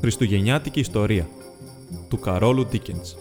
Χριστουγεννιάτικη 0.00 0.80
ιστορία 0.80 1.28
του 2.08 2.18
Καρόλου 2.18 2.66
Ντίκενς 2.66 3.14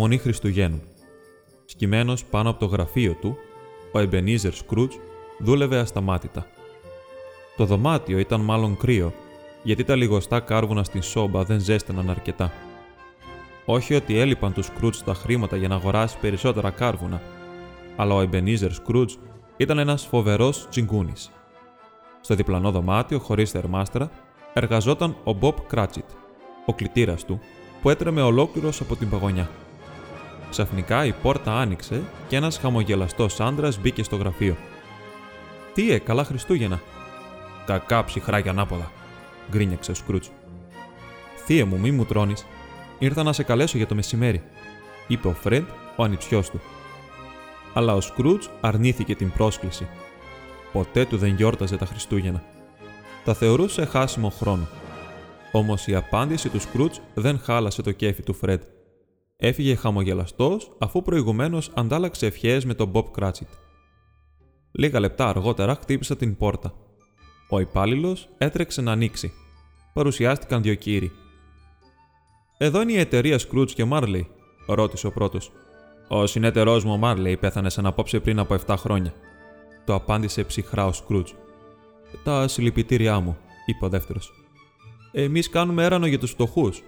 Παραμονή 0.00 0.22
Χριστουγέννων. 0.22 0.82
Σκυμμένο 1.64 2.14
πάνω 2.30 2.50
από 2.50 2.58
το 2.58 2.66
γραφείο 2.66 3.14
του, 3.20 3.36
ο 3.92 3.98
Εμπενίζερ 3.98 4.52
Σκρούτζ 4.52 4.94
δούλευε 5.38 5.78
ασταμάτητα. 5.78 6.46
Το 7.56 7.64
δωμάτιο 7.64 8.18
ήταν 8.18 8.40
μάλλον 8.40 8.76
κρύο, 8.76 9.12
γιατί 9.62 9.84
τα 9.84 9.96
λιγοστά 9.96 10.40
κάρβουνα 10.40 10.84
στην 10.84 11.02
σόμπα 11.02 11.44
δεν 11.44 11.60
ζέσταναν 11.60 12.10
αρκετά. 12.10 12.52
Όχι 13.64 13.94
ότι 13.94 14.18
έλειπαν 14.18 14.52
του 14.52 14.66
Σκρούτζ 14.66 14.98
τα 14.98 15.14
χρήματα 15.14 15.56
για 15.56 15.68
να 15.68 15.74
αγοράσει 15.74 16.18
περισσότερα 16.20 16.70
κάρβουνα, 16.70 17.22
αλλά 17.96 18.14
ο 18.14 18.20
Εμπενίζερ 18.20 18.72
Σκρούτζ 18.72 19.14
ήταν 19.56 19.78
ένας 19.78 20.06
φοβερός 20.06 20.66
τσιγκούνης. 20.70 21.30
Στο 22.20 22.34
διπλανό 22.34 22.70
δωμάτιο, 22.70 23.18
χωρίς 23.18 23.50
θερμάστρα, 23.50 24.10
εργαζόταν 24.52 25.16
ο 25.24 25.32
Μπομπ 25.32 25.56
Κράτσιτ, 25.66 26.08
ο 26.66 26.74
κλητήρας 26.74 27.24
του, 27.24 27.40
που 27.82 27.90
έτρεμε 27.90 28.22
ολόκληρος 28.22 28.80
από 28.80 28.96
την 28.96 29.10
παγωνιά. 29.10 29.48
Ξαφνικά 30.50 31.04
η 31.04 31.12
πόρτα 31.12 31.52
άνοιξε 31.52 32.02
και 32.28 32.36
ένας 32.36 32.58
χαμογελαστός 32.58 33.40
άντρας 33.40 33.80
μπήκε 33.80 34.02
στο 34.02 34.16
γραφείο. 34.16 34.56
Τι 35.74 35.92
ε, 35.92 35.98
καλά 35.98 36.24
Χριστούγεννα. 36.24 36.80
Κακά 37.66 38.04
ψυχρά 38.04 38.38
για 38.38 38.50
ανάποδα, 38.50 38.90
γκρίνιαξε 39.50 39.90
ο 39.90 39.94
Σκρούτς. 39.94 40.30
Θεία 41.44 41.66
μου, 41.66 41.78
μη 41.78 41.90
μου 41.90 42.04
τρώνεις. 42.04 42.46
Ήρθα 42.98 43.22
να 43.22 43.32
σε 43.32 43.42
καλέσω 43.42 43.76
για 43.76 43.86
το 43.86 43.94
μεσημέρι, 43.94 44.42
είπε 45.06 45.28
ο 45.28 45.32
Φρεντ, 45.32 45.64
ο 45.96 46.02
ανιψιός 46.02 46.50
του. 46.50 46.60
Αλλά 47.74 47.94
ο 47.94 48.00
Σκρούτς 48.00 48.50
αρνήθηκε 48.60 49.14
την 49.14 49.32
πρόσκληση. 49.32 49.86
Ποτέ 50.72 51.04
του 51.04 51.16
δεν 51.16 51.34
γιόρταζε 51.34 51.76
τα 51.76 51.86
Χριστούγεννα. 51.86 52.42
Τα 53.24 53.34
θεωρούσε 53.34 53.84
χάσιμο 53.84 54.30
χρόνου. 54.30 54.68
Όμως 55.52 55.86
η 55.86 55.94
απάντηση 55.94 56.48
του 56.48 56.60
Σκρούτς 56.60 57.00
δεν 57.14 57.38
χάλασε 57.38 57.82
το 57.82 57.92
κέφι 57.92 58.22
του 58.22 58.34
Φρεντ. 58.34 58.60
Έφυγε 59.42 59.74
χαμογελαστός 59.74 60.72
αφού 60.78 61.02
προηγουμένως 61.02 61.70
αντάλλαξε 61.74 62.26
ευχές 62.26 62.64
με 62.64 62.74
τον 62.74 62.88
Μπομπ 62.88 63.06
Κράτσιτ. 63.10 63.48
Λίγα 64.72 65.00
λεπτά 65.00 65.28
αργότερα 65.28 65.74
χτύπησαν 65.74 66.16
την 66.16 66.36
πόρτα. 66.36 66.74
Ο 67.48 67.60
υπάλληλος 67.60 68.28
έτρεξε 68.38 68.80
να 68.80 68.92
ανοίξει. 68.92 69.32
Παρουσιάστηκαν 69.92 70.62
δύο 70.62 70.74
κύριοι. 70.74 71.12
Εδώ 72.58 72.82
είναι 72.82 72.92
η 72.92 72.98
εταιρεία 72.98 73.38
Σκρούτ 73.38 73.70
και 73.74 73.84
Μάρλεϊ, 73.84 74.28
ρώτησε 74.66 75.06
ο 75.06 75.12
πρώτος. 75.12 75.52
Ο 76.08 76.26
συνέταιρός 76.26 76.80
μου 76.84 76.92
ο 76.92 76.96
Μάρλεϊ 76.96 77.36
πέθανε 77.36 77.70
σαν 77.70 77.86
απόψε 77.86 78.20
πριν 78.20 78.38
από 78.38 78.56
7 78.66 78.74
χρόνια. 78.78 79.12
Το 79.84 79.94
απάντησε 79.94 80.44
ψυχρά 80.44 80.86
ο 80.86 80.92
Σκρούτ. 80.92 81.28
Τα 82.24 82.48
συλληπιτήριά 82.48 83.20
μου, 83.20 83.36
είπε 83.66 83.84
ο 83.84 83.88
δεύτερος. 83.88 84.32
Εμείς 85.12 85.48
κάνουμε 85.48 85.84
έρανο 85.84 86.06
για 86.06 86.18
τους 86.18 86.30
φτωχούς, 86.30 86.82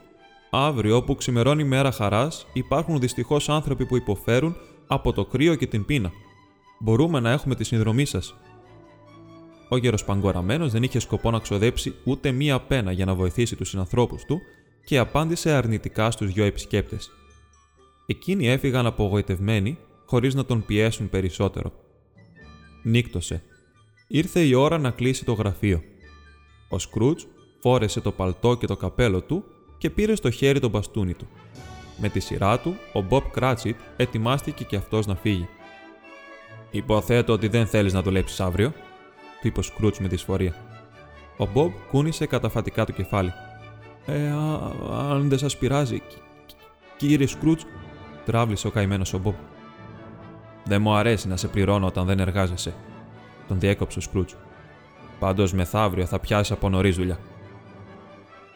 Αύριο, 0.54 0.96
όπου 0.96 1.14
ξημερώνει 1.14 1.62
η 1.62 1.66
μέρα 1.66 1.92
χαράς, 1.92 2.46
υπάρχουν 2.52 3.00
δυστυχώς 3.00 3.48
άνθρωποι 3.48 3.86
που 3.86 3.96
υποφέρουν 3.96 4.56
από 4.86 5.12
το 5.12 5.24
κρύο 5.24 5.54
και 5.54 5.66
την 5.66 5.84
πείνα. 5.84 6.12
Μπορούμε 6.80 7.20
να 7.20 7.30
έχουμε 7.30 7.54
τη 7.54 7.64
συνδρομή 7.64 8.04
σας. 8.04 8.34
Ο 9.68 9.76
γεροσπαγκοραμένο 9.76 10.68
δεν 10.68 10.82
είχε 10.82 10.98
σκοπό 10.98 11.30
να 11.30 11.38
ξοδέψει 11.38 11.94
ούτε 12.04 12.30
μία 12.30 12.60
πένα 12.60 12.92
για 12.92 13.04
να 13.04 13.14
βοηθήσει 13.14 13.56
τους 13.56 13.68
συνανθρώπους 13.68 14.24
του 14.24 14.40
και 14.84 14.98
απάντησε 14.98 15.50
αρνητικά 15.50 16.10
στους 16.10 16.32
δυο 16.32 16.44
επισκέπτες. 16.44 17.10
Εκείνοι 18.06 18.48
έφυγαν 18.48 18.86
απογοητευμένοι, 18.86 19.78
χωρίς 20.06 20.34
να 20.34 20.44
τον 20.44 20.64
πιέσουν 20.64 21.08
περισσότερο. 21.08 21.72
Νύκτωσε. 22.82 23.42
Ήρθε 24.08 24.40
η 24.40 24.54
ώρα 24.54 24.78
να 24.78 24.90
κλείσει 24.90 25.24
το 25.24 25.32
γραφείο. 25.32 25.82
Ο 26.68 26.78
Σκρούτζ 26.78 27.24
φόρεσε 27.60 28.00
το 28.00 28.12
παλτό 28.12 28.56
και 28.56 28.66
το 28.66 28.76
καπέλο 28.76 29.22
του 29.22 29.44
και 29.82 29.90
πήρε 29.90 30.14
στο 30.14 30.30
χέρι 30.30 30.60
τον 30.60 30.70
μπαστούνι 30.70 31.14
του. 31.14 31.28
Με 31.96 32.08
τη 32.08 32.20
σειρά 32.20 32.58
του, 32.58 32.76
ο 32.92 33.00
Μπομπ 33.00 33.22
Κράτσιτ 33.32 33.80
ετοιμάστηκε 33.96 34.64
και 34.64 34.76
αυτός 34.76 35.06
να 35.06 35.14
φύγει. 35.14 35.48
Υποθέτω 36.70 37.32
ότι 37.32 37.48
δεν 37.48 37.66
θέλεις 37.66 37.92
να 37.92 38.02
δουλέψεις 38.02 38.40
αύριο, 38.40 38.70
του 39.40 39.46
είπε 39.46 39.58
ο 39.58 39.62
Σκρούτς 39.62 40.00
με 40.00 40.08
δυσφορία. 40.08 40.54
Ο 41.36 41.46
Μπομπ 41.46 41.72
κούνησε 41.90 42.26
καταφατικά 42.26 42.84
το 42.84 42.92
κεφάλι. 42.92 43.32
Ε, 44.06 44.28
α, 44.28 44.72
αν 45.10 45.28
δεν 45.28 45.38
σας 45.38 45.56
πειράζει, 45.56 46.02
κύριε 46.96 47.26
Σκρούτς, 47.26 47.66
τράβλησε 48.24 48.66
ο 48.66 48.70
καημένος 48.70 49.14
ο 49.14 49.18
Μπομπ. 49.18 49.34
Δεν 50.64 50.82
μου 50.82 50.94
αρέσει 50.94 51.28
να 51.28 51.36
σε 51.36 51.48
πληρώνω 51.48 51.86
όταν 51.86 52.06
δεν 52.06 52.18
εργάζεσαι, 52.18 52.74
τον 53.48 53.60
διέκοψε 53.60 53.98
ο 53.98 54.02
Σκρούτς. 54.02 54.36
Πάντως 55.18 55.52
μεθαύριο 55.52 56.06
θα 56.06 56.18
πιάσεις 56.18 56.52
από 56.52 56.68
νωρίς 56.68 56.96
δουλειά. 56.96 57.18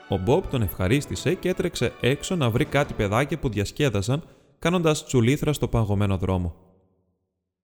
Ο 0.08 0.18
Μπομπ 0.18 0.44
τον 0.50 0.62
ευχαρίστησε 0.62 1.34
και 1.34 1.48
έτρεξε 1.48 1.92
έξω 2.00 2.36
να 2.36 2.50
βρει 2.50 2.64
κάτι 2.64 2.94
παιδάκια 2.94 3.38
που 3.38 3.48
διασκέδαζαν, 3.48 4.22
κάνοντας 4.58 5.04
τσουλήθρα 5.04 5.52
στο 5.52 5.68
παγωμένο 5.68 6.16
δρόμο. 6.16 6.54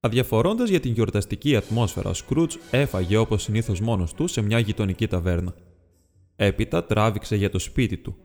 Αδιαφορώντας 0.01 0.69
για 0.69 0.81
την 0.81 0.93
γιορταστική 0.93 1.57
ατμόσφαιρα, 1.57 2.11
ο 2.11 2.15
Σκρούτς 2.15 2.59
έφαγε 2.71 3.17
όπως 3.17 3.43
συνήθως 3.43 3.81
μόνος 3.81 4.15
του 4.15 4.27
σε 4.27 4.43
μια 4.43 4.59
γειτονική 4.59 5.07
ταβέρνα. 5.07 5.55
Έπειτα 6.37 6.85
τράβηξε 6.85 7.37
για 7.37 7.51
το 7.51 7.59
σπίτι 7.59 7.97
του. 7.97 8.17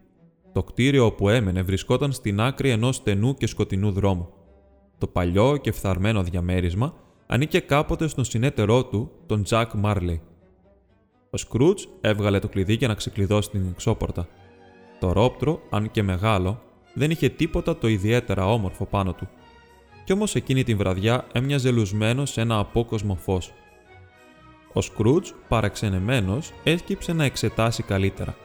Το 0.53 0.63
κτίριο 0.63 1.05
όπου 1.05 1.29
έμενε 1.29 1.61
βρισκόταν 1.61 2.11
στην 2.11 2.39
άκρη 2.41 2.69
ενός 2.69 2.95
στενού 2.95 3.35
και 3.35 3.47
σκοτεινού 3.47 3.91
δρόμου. 3.91 4.29
Το 4.97 5.07
παλιό 5.07 5.57
και 5.57 5.71
φθαρμένο 5.71 6.23
διαμέρισμα 6.23 6.93
ανήκε 7.27 7.59
κάποτε 7.59 8.07
στον 8.07 8.23
συνέτερό 8.23 8.85
του, 8.85 9.11
τον 9.25 9.43
Τζακ 9.43 9.73
Μάρλεϊ. 9.73 10.21
Ο 11.29 11.37
Σκρούτζ 11.37 11.83
έβγαλε 12.01 12.39
το 12.39 12.47
κλειδί 12.47 12.73
για 12.73 12.87
να 12.87 12.93
ξεκλειδώσει 12.93 13.49
την 13.49 13.67
εξώπορτα. 13.71 14.27
Το 14.99 15.11
ρόπτρο, 15.11 15.61
αν 15.69 15.91
και 15.91 16.03
μεγάλο, 16.03 16.61
δεν 16.93 17.11
είχε 17.11 17.29
τίποτα 17.29 17.77
το 17.77 17.87
ιδιαίτερα 17.87 18.45
όμορφο 18.45 18.85
πάνω 18.85 19.13
του. 19.13 19.27
Κι 20.03 20.13
όμως 20.13 20.35
εκείνη 20.35 20.63
την 20.63 20.77
βραδιά 20.77 21.25
έμοιαζε 21.31 21.71
λουσμένος 21.71 22.31
σε 22.31 22.41
ένα 22.41 22.57
απόκοσμο 22.57 23.15
φως. 23.15 23.53
Ο 24.73 24.81
Σκρούτζ, 24.81 25.29
παραξενεμένος, 25.47 26.51
έσκυψε 26.63 27.13
να 27.13 27.23
εξετάσει 27.23 27.83
καλύτερα. 27.83 28.35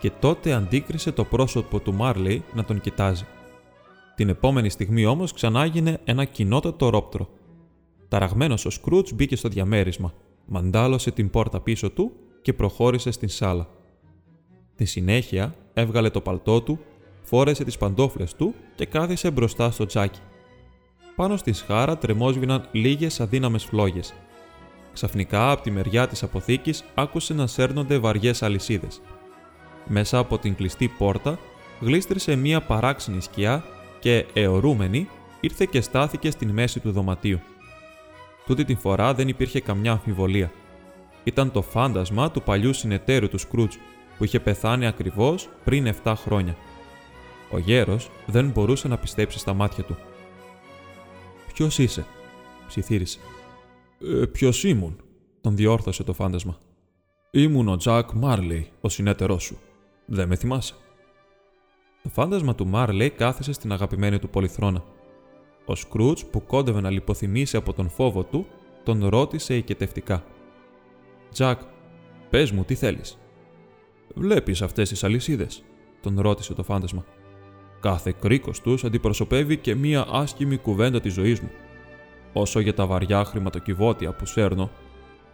Και 0.00 0.10
τότε 0.20 0.52
αντίκρισε 0.52 1.12
το 1.12 1.24
πρόσωπο 1.24 1.80
του 1.80 1.94
Μάρλεϊ 1.94 2.42
να 2.54 2.64
τον 2.64 2.80
κοιτάζει. 2.80 3.26
Την 4.14 4.28
επόμενη 4.28 4.68
στιγμή 4.68 5.06
όμως 5.06 5.32
ξανά 5.32 5.62
έγινε 5.62 6.00
ένα 6.04 6.24
κοινότατο 6.24 6.88
ρόπτρο. 6.88 7.28
Ταραγμένος 8.08 8.64
ο 8.64 8.70
Σκρούτζ 8.70 9.10
μπήκε 9.12 9.36
στο 9.36 9.48
διαμέρισμα 9.48 10.14
μαντάλωσε 10.52 11.10
την 11.10 11.30
πόρτα 11.30 11.60
πίσω 11.60 11.90
του 11.90 12.12
και 12.42 12.52
προχώρησε 12.52 13.10
στην 13.10 13.28
σάλα. 13.28 13.68
Τη 14.74 14.84
συνέχεια 14.84 15.54
έβγαλε 15.74 16.10
το 16.10 16.20
παλτό 16.20 16.60
του, 16.62 16.78
φόρεσε 17.22 17.64
τις 17.64 17.78
παντόφλες 17.78 18.34
του 18.34 18.54
και 18.74 18.86
κάθισε 18.86 19.30
μπροστά 19.30 19.70
στο 19.70 19.86
τσάκι. 19.86 20.20
Πάνω 21.16 21.36
στη 21.36 21.52
σχάρα 21.52 21.98
τρεμόσβηναν 21.98 22.68
λίγες 22.72 23.20
αδύναμες 23.20 23.64
φλόγες. 23.64 24.14
Ξαφνικά 24.92 25.50
από 25.50 25.62
τη 25.62 25.70
μεριά 25.70 26.08
της 26.08 26.22
αποθήκης 26.22 26.84
άκουσε 26.94 27.34
να 27.34 27.46
σέρνονται 27.46 27.98
βαριές 27.98 28.42
αλυσίδες. 28.42 29.00
Μέσα 29.86 30.18
από 30.18 30.38
την 30.38 30.54
κλειστή 30.54 30.88
πόρτα 30.88 31.38
γλίστρησε 31.80 32.36
μία 32.36 32.60
παράξενη 32.60 33.20
σκιά 33.20 33.64
και, 34.00 34.26
αιωρούμενη, 34.32 35.08
ήρθε 35.40 35.66
και 35.70 35.80
στάθηκε 35.80 36.30
στην 36.30 36.50
μέση 36.50 36.80
του 36.80 36.92
δωματίου. 36.92 37.40
Τούτη 38.50 38.64
την 38.64 38.76
φορά 38.76 39.14
δεν 39.14 39.28
υπήρχε 39.28 39.60
καμιά 39.60 39.92
αμφιβολία. 39.92 40.52
Ήταν 41.24 41.50
το 41.50 41.62
φάντασμα 41.62 42.30
του 42.30 42.42
παλιού 42.42 42.72
συνεταίρου 42.72 43.28
του 43.28 43.38
Σκρούτζ, 43.38 43.76
που 44.18 44.24
είχε 44.24 44.40
πεθάνει 44.40 44.86
ακριβώς 44.86 45.48
πριν 45.64 45.94
7 46.04 46.14
χρόνια. 46.16 46.56
Ο 47.50 47.58
γέρος 47.58 48.10
δεν 48.26 48.50
μπορούσε 48.50 48.88
να 48.88 48.98
πιστέψει 48.98 49.38
στα 49.38 49.54
μάτια 49.54 49.84
του. 49.84 49.96
Ποιος 51.52 51.78
είσαι, 51.78 52.06
ψιθύρισε. 52.66 53.18
Ε, 54.00 54.26
Ποιος 54.26 54.64
ήμουν, 54.64 54.96
τον 55.40 55.56
διόρθωσε 55.56 56.04
το 56.04 56.12
φάντασμα. 56.12 56.58
Ήμουν 57.30 57.68
ο 57.68 57.76
Τζακ 57.76 58.10
Μάρλεϊ, 58.12 58.70
ο 58.80 58.88
συνέταιρός 58.88 59.38
σου. 59.38 59.58
Δεν 60.06 60.28
με 60.28 60.36
θυμάσαι. 60.36 60.74
Το 62.02 62.08
φάντασμα 62.08 62.54
του 62.54 62.66
Μάρλεϊ 62.66 63.10
κάθισε 63.10 63.52
στην 63.52 63.72
αγαπημένη 63.72 64.18
του 64.18 64.28
πολυθρόνα. 64.28 64.84
Ο 65.70 65.74
Σκρούτς, 65.74 66.24
που 66.24 66.46
κόντευε 66.46 66.80
να 66.80 66.90
λιποθυμήσει 66.90 67.56
από 67.56 67.72
τον 67.72 67.88
φόβο 67.88 68.22
του, 68.22 68.46
τον 68.84 69.06
ρώτησε 69.06 69.56
ικετευτικά. 69.56 70.24
Τζακ, 71.32 71.60
πες 72.30 72.50
μου, 72.50 72.64
τι 72.64 72.74
θέλεις. 72.74 73.18
Βλέπεις 74.14 74.62
αυτές 74.62 74.88
τις 74.88 75.04
αλυσίδες, 75.04 75.62
τον 76.00 76.20
ρώτησε 76.20 76.54
το 76.54 76.62
φάντασμα. 76.62 77.04
Κάθε 77.80 78.14
κρίκος 78.20 78.60
τους 78.60 78.84
αντιπροσωπεύει 78.84 79.56
και 79.56 79.74
μία 79.74 80.06
άσχημη 80.10 80.56
κουβέντα 80.56 81.00
της 81.00 81.12
ζωής 81.12 81.40
μου. 81.40 81.50
Όσο 82.32 82.60
για 82.60 82.74
τα 82.74 82.86
βαριά 82.86 83.24
χρηματοκιβώτια 83.24 84.12
που 84.12 84.26
σέρνω, 84.26 84.70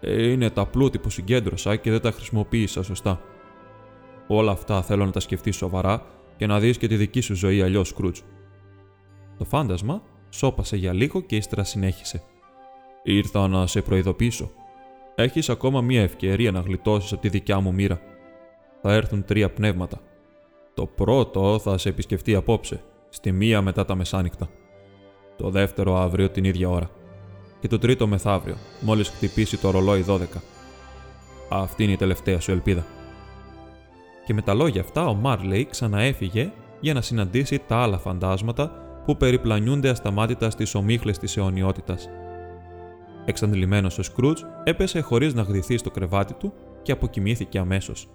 ε, 0.01 0.31
είναι 0.31 0.51
τα 0.51 0.67
πλούτη 0.67 0.99
που 0.99 1.11
συγκέντρωσα 1.11 1.77
και 1.77 1.91
δεν 1.91 2.01
τα 2.01 2.11
χρησιμοποίησα 2.11 2.83
σωστά. 2.83 3.21
Όλα 4.27 4.51
αυτά 4.51 4.83
θέλω 4.83 5.05
να 5.05 5.11
τα 5.11 5.21
σκεφτείς 5.21 5.57
σοβαρά 5.57 6.07
και 6.37 6.47
να 6.47 6.59
δεις 6.59 6.79
και 6.79 6.87
τη 6.89 6.97
δική 6.97 7.21
σου 7.21 7.35
ζωή 7.35 7.63
αλλιώς, 7.63 7.89
Σκρούτζ. 7.89 8.21
Το 9.39 9.45
φάντασμα 9.45 10.03
σώπασε 10.37 10.77
για 10.77 10.93
λίγο 10.93 11.21
και 11.21 11.37
ύστερα 11.37 11.65
συνέχισε. 11.65 12.23
Ήρθα 13.03 13.49
να 13.49 13.67
σε 13.67 13.83
προειδοποιήσω. 13.83 14.51
Έχεις 15.15 15.49
ακόμα 15.49 15.81
μία 15.81 16.03
ευκαιρία 16.03 16.51
να 16.51 16.61
γλιτώσεις 16.61 17.13
από 17.13 17.21
τη 17.21 17.29
δικιά 17.29 17.61
μου 17.61 17.75
μοίρα. 17.75 18.01
Θα 18.83 18.93
έρθουν 18.93 19.25
τρία 19.25 19.51
πνεύματα. 19.51 20.01
Το 20.75 20.87
πρώτο 20.87 21.59
θα 21.59 21.79
σε 21.79 21.89
επισκεφτεί 21.89 22.35
απόψε, 22.35 22.83
στη 23.09 23.33
μία 23.33 23.63
μετά 23.63 23.85
τα 23.85 23.95
μεσάνυχτα. 23.95 24.49
Το 25.37 25.51
δεύτερο 25.51 25.97
αύριο 25.97 26.31
την 26.31 26.45
ίδια 26.45 26.69
ώρα. 26.69 26.91
Και 27.61 27.69
το 27.69 27.79
τρίτο 27.79 28.07
μεθαύριο, 28.07 28.57
μόλις 28.81 29.09
χτυπήσει 29.09 29.59
το 29.59 29.71
ρολόι 29.71 30.05
12. 30.09 30.19
Αυτή 31.49 31.83
είναι 31.83 31.93
η 31.93 31.97
τελευταία 31.97 32.41
σου 32.41 32.51
ελπίδα. 32.51 32.87
Και 34.27 34.35
με 34.35 34.43
τα 34.43 34.55
λόγια 34.55 34.81
αυτά 34.81 35.07
ο 35.07 35.15
Μάρλεϊ 35.15 35.67
ξαναέφυγε 35.67 36.53
για 36.81 36.95
να 36.95 37.01
συναντήσει 37.01 37.63
τα 37.67 37.77
άλλα 37.77 37.99
φαντάσματα 37.99 38.86
που 39.07 39.17
περιπλανιούνται 39.17 39.89
ασταμάτητα 39.89 40.51
στις 40.51 40.75
ομίχλες 40.75 41.19
της 41.19 41.37
αιωνιότητας. 41.37 42.09
Εξαντλημένος 43.25 43.99
ο 43.99 44.03
Σκρούτζ 44.03 44.43
έπεσε 44.65 45.01
χωρίς 45.01 45.35
να 45.35 45.43
γδυθεί 45.43 45.77
στο 45.77 45.91
κρεβάτι 45.91 46.35
του 46.35 46.53
και 46.83 46.93
αποκοιμήθηκε 46.93 47.59
αμέσως. 47.59 48.09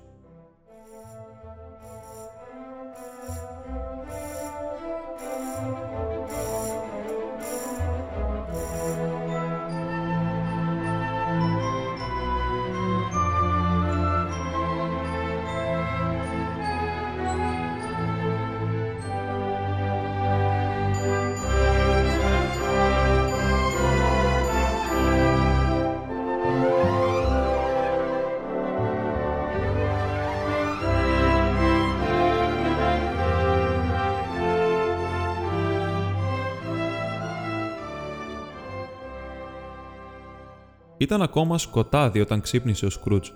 Ήταν 41.11 41.23
ακόμα 41.23 41.57
σκοτάδι 41.57 42.19
όταν 42.19 42.41
ξύπνησε 42.41 42.85
ο 42.85 42.89
Σκρούτζ. 42.89 43.29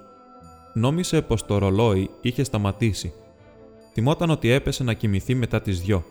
Νόμισε 0.73 1.21
πως 1.21 1.45
το 1.45 1.57
ρολόι 1.57 2.09
είχε 2.21 2.43
σταματήσει. 2.43 3.13
Θυμόταν 3.93 4.29
ότι 4.29 4.49
έπεσε 4.49 4.83
να 4.83 4.93
κοιμηθεί 4.93 5.35
μετά 5.35 5.61
τις 5.61 5.81
δυο. 5.81 6.03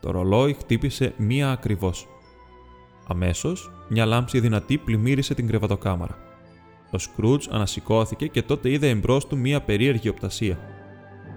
Το 0.00 0.10
ρολόι 0.10 0.52
χτύπησε 0.52 1.14
μία 1.16 1.50
ακριβώς. 1.50 2.06
Αμέσως, 3.08 3.70
μια 3.88 4.04
λάμψη 4.04 4.40
δυνατή 4.40 4.78
πλημμύρισε 4.78 5.34
την 5.34 5.46
κρεβατοκάμαρα. 5.46 6.18
Ο 6.90 6.98
Σκρούτζ 6.98 7.46
ανασηκώθηκε 7.50 8.26
και 8.26 8.42
τότε 8.42 8.70
είδε 8.70 8.88
εμπρός 8.88 9.26
του 9.26 9.38
μία 9.38 9.60
περίεργη 9.60 10.08
οπτασία. 10.08 10.58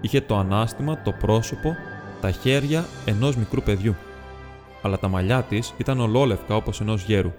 Είχε 0.00 0.20
το 0.20 0.36
ανάστημα, 0.36 1.02
το 1.02 1.12
πρόσωπο, 1.12 1.76
τα 2.20 2.30
χέρια 2.30 2.84
ενός 3.04 3.36
μικρού 3.36 3.62
παιδιού. 3.62 3.94
Αλλά 4.82 4.98
τα 4.98 5.08
μαλλιά 5.08 5.42
της 5.42 5.74
ήταν 5.78 6.00
ολόλευκα 6.00 6.56
όπως 6.56 6.80
ενός 6.80 7.02
γέρου. 7.02 7.32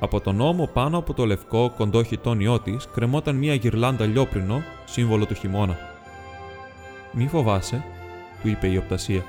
Από 0.00 0.20
τον 0.20 0.40
ώμο 0.40 0.66
πάνω 0.72 0.98
από 0.98 1.14
το 1.14 1.26
λευκό 1.26 1.72
κοντό 1.76 2.02
χιτόνιό 2.02 2.60
της 2.60 2.88
κρεμόταν 2.94 3.36
μια 3.36 3.54
γυρλάντα 3.54 4.06
λιόπρινο, 4.06 4.62
σύμβολο 4.84 5.26
του 5.26 5.34
χειμώνα. 5.34 5.78
Μη 7.12 7.26
φοβάσαι, 7.28 7.84
του 8.42 8.48
είπε 8.48 8.66
η 8.68 8.76
οπτασία. 8.76 9.24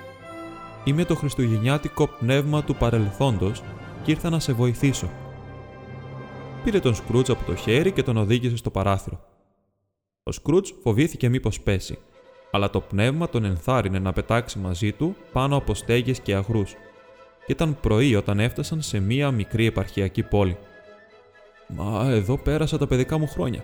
Είμαι 0.84 1.06
το 1.06 1.16
χριστουγεννιάτικο 1.16 2.08
πνεύμα 2.08 2.64
του 2.64 2.76
παρελθόντος 2.76 3.64
και 4.04 4.12
ήρθα 4.12 4.30
να 4.30 4.40
σε 4.40 4.54
βοηθήσω. 4.54 5.10
Πήρε 6.64 6.80
τον 6.80 6.96
Σκρούτζ 6.96 7.30
από 7.30 7.44
το 7.46 7.56
χέρι 7.56 7.92
και 7.92 8.04
τον 8.04 8.18
οδήγησε 8.18 8.58
στο 8.58 8.70
παράθυρο. 8.70 9.20
Ο 10.24 10.32
Σκρούτζ 10.32 10.70
φοβήθηκε 10.82 11.30
μήπως 11.30 11.62
πέσει, 11.62 11.98
αλλά 12.52 12.70
το 12.70 12.82
πνεύμα 12.82 13.30
τον 13.30 13.44
ενθάρρυνε 13.44 14.00
να 14.00 14.14
πετάξει 14.14 14.60
μαζί 14.60 14.92
του 14.92 15.16
πάνω 15.32 15.56
από 15.56 15.74
στέγες 15.74 16.20
και 16.20 16.36
αγρούς 16.36 16.72
και 16.72 16.78
ήταν 17.48 17.78
πρωί 17.80 18.16
όταν 18.16 18.40
έφτασαν 18.40 18.82
σε 18.82 19.00
μία 19.00 19.32
μικρή 19.32 19.66
επαρχιακή 19.66 20.24
πόλη. 20.24 20.58
Μα 21.68 22.08
εδώ 22.10 22.38
πέρασα 22.38 22.78
τα 22.78 22.88
παιδικά 22.88 23.18
μου 23.18 23.28
χρόνια, 23.28 23.64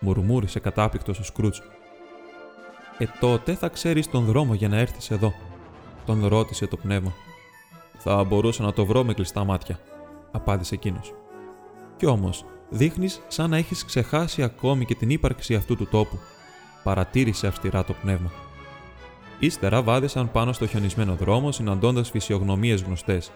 μουρμούρισε 0.00 0.60
κατάπληκτος 0.60 1.18
ο 1.18 1.24
Σκρούτζ. 1.24 1.58
Ε, 2.98 3.04
τότε 3.20 3.54
θα 3.54 3.68
ξέρεις 3.68 4.10
τον 4.10 4.24
δρόμο 4.24 4.54
για 4.54 4.68
να 4.68 4.78
έρθεις 4.78 5.10
εδώ, 5.10 5.32
τον 6.06 6.26
ρώτησε 6.26 6.66
το 6.66 6.76
πνεύμα. 6.76 7.12
Θα 7.98 8.24
μπορούσα 8.24 8.62
να 8.62 8.72
το 8.72 8.86
βρω 8.86 9.04
με 9.04 9.14
κλειστά 9.14 9.44
μάτια, 9.44 9.78
απάντησε 10.30 10.74
εκείνος. 10.74 11.14
Κι 11.96 12.06
όμως, 12.06 12.44
δείχνεις 12.68 13.20
σαν 13.28 13.50
να 13.50 13.56
έχεις 13.56 13.84
ξεχάσει 13.84 14.42
ακόμη 14.42 14.84
και 14.84 14.94
την 14.94 15.10
ύπαρξη 15.10 15.54
αυτού 15.54 15.76
του 15.76 15.86
τόπου, 15.86 16.18
παρατήρησε 16.82 17.46
αυστηρά 17.46 17.84
το 17.84 17.92
πνεύμα. 18.02 18.30
Ύστερα 19.38 19.82
βάδισαν 19.82 20.30
πάνω 20.30 20.52
στο 20.52 20.66
χιονισμένο 20.66 21.14
δρόμο 21.14 21.52
συναντώντας 21.52 22.10
φυσιογνωμίες 22.10 22.82
γνωστές. 22.82 23.30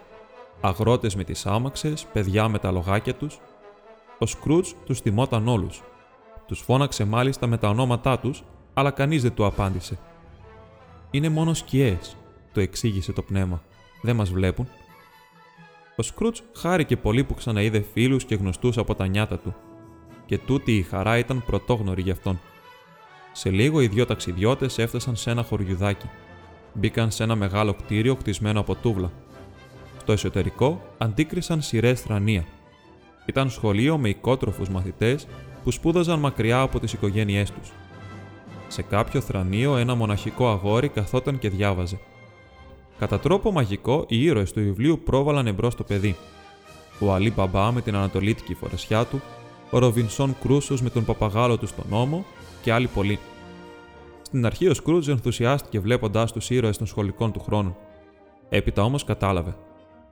Αγρότες 0.61 1.15
με 1.15 1.25
τις 1.25 1.47
άμαξες, 1.47 2.07
παιδιά 2.13 2.49
με 2.49 2.59
τα 2.59 2.71
λογάκια 2.71 3.15
τους. 3.15 3.39
Ο 4.19 4.27
Σκρούτζ 4.27 4.71
τους 4.87 5.01
θυμόταν 5.01 5.49
όλους. 5.49 5.83
Τους 6.47 6.61
φώναξε 6.61 7.05
μάλιστα 7.05 7.47
με 7.47 7.57
τα 7.59 7.69
ονόματά 7.69 8.19
τους, 8.19 8.45
αλλά 8.75 8.91
κανείς 8.91 9.23
δεν 9.23 9.35
του 9.35 9.47
απάντησε. 9.47 9.99
Είναι 11.11 11.29
μόνο 11.29 11.55
σκιές, 11.55 12.17
το 12.53 12.61
εξήγησε 12.61 13.13
το 13.13 13.23
πνεύμα. 13.23 13.63
Δεν 14.03 14.17
μας 14.17 14.31
βλέπουν. 14.31 14.69
Ο 15.97 16.03
Σκρούτζ 16.03 16.41
χάρηκε 16.53 16.97
πολύ 16.97 17.25
που 17.25 17.35
ξαναείδε 17.35 17.85
φίλους 17.93 18.25
και 18.25 18.35
γνωστούς 18.35 18.79
από 18.79 18.95
τα 18.95 19.07
νιάτα 19.07 19.39
του. 19.39 19.55
Και 20.27 20.39
τούτη 20.39 20.77
η 20.77 20.83
χαρά 20.83 21.19
ήταν 21.19 21.45
πρωτόγνωρη 21.47 22.03
για 22.03 22.13
αυτόν. 22.13 22.41
Σε 23.33 23.51
λίγο 23.51 23.81
οι 23.81 23.87
δύο 23.87 24.07
ταξιδιώτες 24.07 24.79
έφτασαν 24.79 25.17
σε 25.17 25.31
ένα 25.31 25.43
χωριουδάκι. 25.43 26.07
Μπήκαν 26.75 27.11
σε 27.11 27.23
ένα 27.23 27.35
μεγάλο 27.35 27.75
κτίριο 27.75 28.15
χτισμένο 28.15 28.61
από 28.61 28.75
τούβλα. 28.75 29.13
Στο 30.01 30.13
εσωτερικό 30.13 30.83
αντίκρισαν 30.99 31.63
σειρές 31.63 32.01
θρανία. 32.01 32.45
Ήταν 33.27 33.51
σχολείο 33.51 33.99
με 33.99 34.09
οικότροφους 34.09 34.69
μαθητές 34.69 35.27
που 35.65 35.71
σπούδαζαν 35.71 36.19
μακριά 36.19 36.61
από 36.61 36.81
τις 36.81 36.93
οικογένειές 36.93 37.51
τους. 37.51 37.73
Σε 38.69 38.83
κάποιο 38.83 39.21
θρανίο 39.21 39.77
ένα 39.77 39.95
μοναχικό 39.95 40.49
αγόρι 40.49 40.89
καθόταν 40.89 41.39
και 41.39 41.49
διάβαζε. 41.49 41.99
Κατά 42.99 43.19
τρόπο 43.19 43.53
μαγικό, 43.53 44.05
οι 44.09 44.25
ήρωες 44.25 44.53
του 44.53 44.61
βιβλίου 44.61 45.01
πρόβαλαν 45.05 45.47
εμπρός 45.47 45.75
το 45.75 45.83
παιδί. 45.83 46.17
Ο 47.01 47.13
Αλή 47.13 47.31
Μπαμπά 47.31 47.73
με 47.73 47.81
την 47.81 47.95
ανατολίτικη 47.95 48.55
φορεσιά 48.55 49.05
του, 49.05 49.23
ο 49.71 49.79
Ροβινσόν 49.79 50.37
Κρούσος 50.43 50.83
με 50.83 50.91
τον 50.91 51.05
παπαγάλο 51.05 51.59
του 51.59 51.67
στον 51.67 51.87
ώμο 51.91 52.25
και 52.63 52.73
άλλοι 52.73 52.87
πολλοί. 52.87 53.19
Στην 54.23 54.47
αρχή 54.47 54.69
ο 54.69 54.75
Σκρούτζ 54.75 55.09
ενθουσιάστηκε 55.09 55.81
βλέποντάς 55.81 56.33
τους 56.33 56.51
ήρωες 56.51 56.77
των 56.79 56.87
σχολικών 56.87 57.33
του 57.33 57.41
χρόνου. 57.41 57.77
Έπειτα 58.49 58.83
όμως 58.83 59.05
κατάλαβε. 59.05 59.57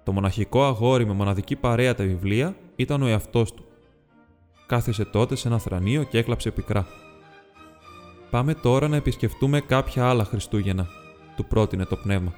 Το 0.05 0.13
μοναχικό 0.13 0.65
αγόρι 0.65 1.07
με 1.07 1.13
μοναδική 1.13 1.57
παρέα 1.57 1.95
τα 1.95 2.05
βιβλία 2.05 2.57
ήταν 2.77 3.03
ο 3.03 3.07
εαυτός 3.07 3.55
του. 3.55 3.65
Κάθισε 4.67 5.05
τότε 5.05 5.37
σε 5.37 5.49
ένα 5.49 5.59
θρανίο 5.59 6.03
και 6.03 6.19
έκλαψε 6.19 6.51
πικρά. 6.51 6.87
Πάμε 8.31 8.55
τώρα 8.55 8.89
να 8.89 8.97
επισκεφτούμε 8.97 9.61
κάποια 9.61 10.09
άλλα 10.09 10.25
Χριστούγεννα, 10.25 10.87
του 11.37 11.45
πρότεινε 11.45 11.85
το 11.85 11.97
πνεύμα. 11.97 12.35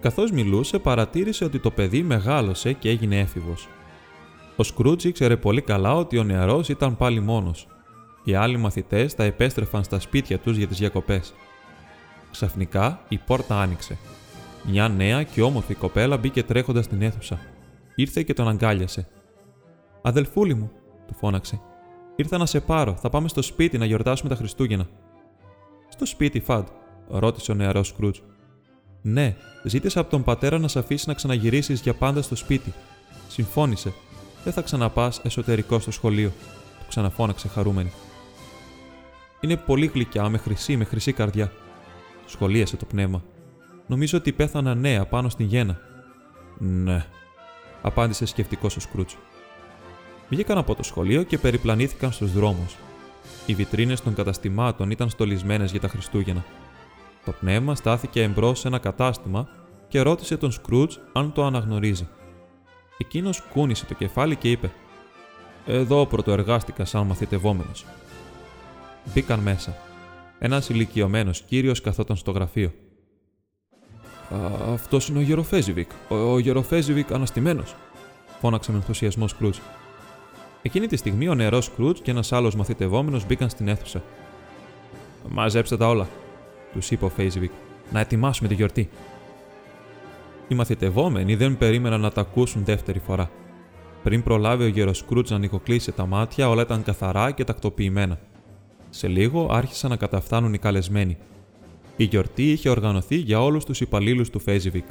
Καθώς 0.00 0.30
μιλούσε, 0.30 0.78
παρατήρησε 0.78 1.44
ότι 1.44 1.58
το 1.58 1.70
παιδί 1.70 2.02
μεγάλωσε 2.02 2.72
και 2.72 2.88
έγινε 2.88 3.20
έφηβος. 3.20 3.68
Ο 4.56 4.62
Σκρούτζ 4.62 5.04
ήξερε 5.04 5.36
πολύ 5.36 5.60
καλά 5.60 5.94
ότι 5.94 6.18
ο 6.18 6.24
νεαρός 6.24 6.68
ήταν 6.68 6.96
πάλι 6.96 7.20
μόνος 7.20 7.66
οι 8.24 8.34
άλλοι 8.34 8.56
μαθητές 8.56 9.14
τα 9.14 9.24
επέστρεφαν 9.24 9.84
στα 9.84 10.00
σπίτια 10.00 10.38
τους 10.38 10.56
για 10.56 10.66
τις 10.66 10.78
διακοπές. 10.78 11.34
Ξαφνικά 12.30 13.00
η 13.08 13.18
πόρτα 13.18 13.60
άνοιξε. 13.60 13.98
Μια 14.62 14.88
νέα 14.88 15.22
και 15.22 15.42
όμορφη 15.42 15.74
κοπέλα 15.74 16.16
μπήκε 16.16 16.42
τρέχοντας 16.42 16.84
στην 16.84 17.02
αίθουσα. 17.02 17.40
Ήρθε 17.94 18.22
και 18.22 18.34
τον 18.34 18.48
αγκάλιασε. 18.48 19.08
Αδελφούλη 20.02 20.54
μου, 20.54 20.70
του 21.06 21.14
φώναξε. 21.14 21.60
Ήρθα 22.16 22.38
να 22.38 22.46
σε 22.46 22.60
πάρω, 22.60 22.96
θα 23.00 23.08
πάμε 23.08 23.28
στο 23.28 23.42
σπίτι 23.42 23.78
να 23.78 23.84
γιορτάσουμε 23.84 24.28
τα 24.28 24.36
Χριστούγεννα. 24.36 24.86
Στο 25.88 26.06
σπίτι, 26.06 26.40
Φαντ, 26.40 26.66
ρώτησε 27.08 27.52
ο 27.52 27.54
νεαρός 27.54 27.88
Σκρούτζ. 27.88 28.18
Ναι, 29.02 29.36
ζήτησα 29.64 30.00
από 30.00 30.10
τον 30.10 30.22
πατέρα 30.22 30.58
να 30.58 30.68
σε 30.68 30.78
αφήσει 30.78 31.08
να 31.08 31.14
ξαναγυρίσεις 31.14 31.80
για 31.80 31.94
πάντα 31.94 32.22
στο 32.22 32.36
σπίτι. 32.36 32.72
Συμφώνησε. 33.28 33.92
δεν 34.44 34.52
θα 34.52 34.60
ξαναπάς 34.60 35.20
εσωτερικό 35.24 35.78
στο 35.78 35.90
σχολείο, 35.90 36.28
του 36.78 36.84
ξαναφώναξε 36.88 37.48
χαρούμενη. 37.48 37.92
Είναι 39.44 39.56
πολύ 39.56 39.86
γλυκιά, 39.86 40.28
με 40.28 40.38
χρυσή, 40.38 40.76
με 40.76 40.84
χρυσή 40.84 41.12
καρδιά. 41.12 41.52
Σχολίασε 42.26 42.76
το 42.76 42.84
πνεύμα. 42.84 43.22
Νομίζω 43.86 44.18
ότι 44.18 44.32
πέθανα 44.32 44.74
νέα 44.74 45.04
πάνω 45.04 45.28
στην 45.28 45.46
γέννα. 45.46 45.78
Ναι, 46.58 47.06
απάντησε 47.82 48.26
σκεφτικός 48.26 48.76
ο 48.76 48.80
Σκρούτς. 48.80 49.16
Βγήκαν 50.28 50.58
από 50.58 50.74
το 50.74 50.82
σχολείο 50.82 51.22
και 51.22 51.38
περιπλανήθηκαν 51.38 52.12
στους 52.12 52.32
δρόμους. 52.32 52.76
Οι 53.46 53.54
βιτρίνες 53.54 54.02
των 54.02 54.14
καταστημάτων 54.14 54.90
ήταν 54.90 55.10
στολισμένες 55.10 55.70
για 55.70 55.80
τα 55.80 55.88
Χριστούγεννα. 55.88 56.44
Το 57.24 57.32
πνεύμα 57.32 57.74
στάθηκε 57.74 58.22
εμπρός 58.22 58.58
σε 58.58 58.68
ένα 58.68 58.78
κατάστημα 58.78 59.48
και 59.88 60.00
ρώτησε 60.00 60.36
τον 60.36 60.52
Σκρούτζ 60.52 60.96
αν 61.12 61.32
το 61.32 61.44
αναγνωρίζει. 61.44 62.08
Εκείνος 62.98 63.42
κούνησε 63.52 63.84
το 63.84 63.94
κεφάλι 63.94 64.36
και 64.36 64.50
είπε: 64.50 64.72
Εδώ 65.66 66.06
πρωτοεργάστηκα 66.06 66.84
σαν 66.84 67.06
μαθητευόμενος. 67.06 67.84
Μπήκαν 69.14 69.40
μέσα. 69.40 69.76
Ένας 70.38 70.68
ηλικιωμένος 70.68 71.42
κύριος 71.42 71.80
καθόταν 71.80 72.16
στο 72.16 72.30
γραφείο. 72.30 72.72
Αυτός 74.72 75.08
είναι 75.08 75.18
ο 75.18 75.22
Γεροφέζιβικ. 75.22 75.90
Ο, 76.08 76.14
ο 76.14 76.38
Γεροφέζιβικ 76.38 77.12
αναστημένος, 77.12 77.74
φώναξε 78.40 78.70
με 78.70 78.76
ενθουσιασμό 78.76 79.28
Σκρούτζ. 79.28 79.58
Εκείνη 80.62 80.86
τη 80.86 80.96
στιγμή 80.96 81.28
ο 81.28 81.34
νεαρός 81.34 81.60
Σκρούτζ 81.60 82.00
και 82.00 82.10
ένας 82.10 82.32
άλλος 82.32 82.54
μαθητευόμενος 82.54 83.26
μπήκαν 83.26 83.48
στην 83.48 83.68
αίθουσα. 83.68 84.02
Μαζέψτε 85.28 85.76
τα 85.76 85.88
όλα, 85.88 86.08
τους 86.72 86.90
είπε 86.90 87.04
ο 87.04 87.08
Φέιζιβικ, 87.08 87.50
να 87.92 88.00
ετοιμάσουμε 88.00 88.48
τη 88.48 88.54
γιορτή. 88.54 88.88
Οι 90.48 90.54
μαθητευόμενοι 90.54 91.34
δεν 91.34 91.58
περίμεναν 91.58 92.00
να 92.00 92.10
τα 92.10 92.20
ακούσουν 92.20 92.64
δεύτερη 92.64 92.98
φορά. 92.98 93.30
Πριν 94.02 94.22
προλάβει 94.22 94.64
ο 94.64 94.66
γέρο 94.66 94.92
Σκρούτζ 94.92 95.30
να 95.30 95.38
ανοιγοκλείσει 95.38 95.92
τα 95.92 96.06
μάτια, 96.06 96.48
όλα 96.48 96.62
ήταν 96.62 96.82
καθαρά 96.82 97.30
και 97.30 97.44
τακτοποιημένα. 97.44 98.18
Σε 98.94 99.08
λίγο 99.08 99.48
άρχισαν 99.50 99.90
να 99.90 99.96
καταφθάνουν 99.96 100.54
οι 100.54 100.58
καλεσμένοι. 100.58 101.16
Η 101.96 102.04
γιορτή 102.04 102.50
είχε 102.50 102.68
οργανωθεί 102.68 103.16
για 103.16 103.42
όλους 103.42 103.64
τους 103.64 103.80
υπαλλήλους 103.80 104.30
του 104.30 104.38
Φέιζιβικ. 104.38 104.84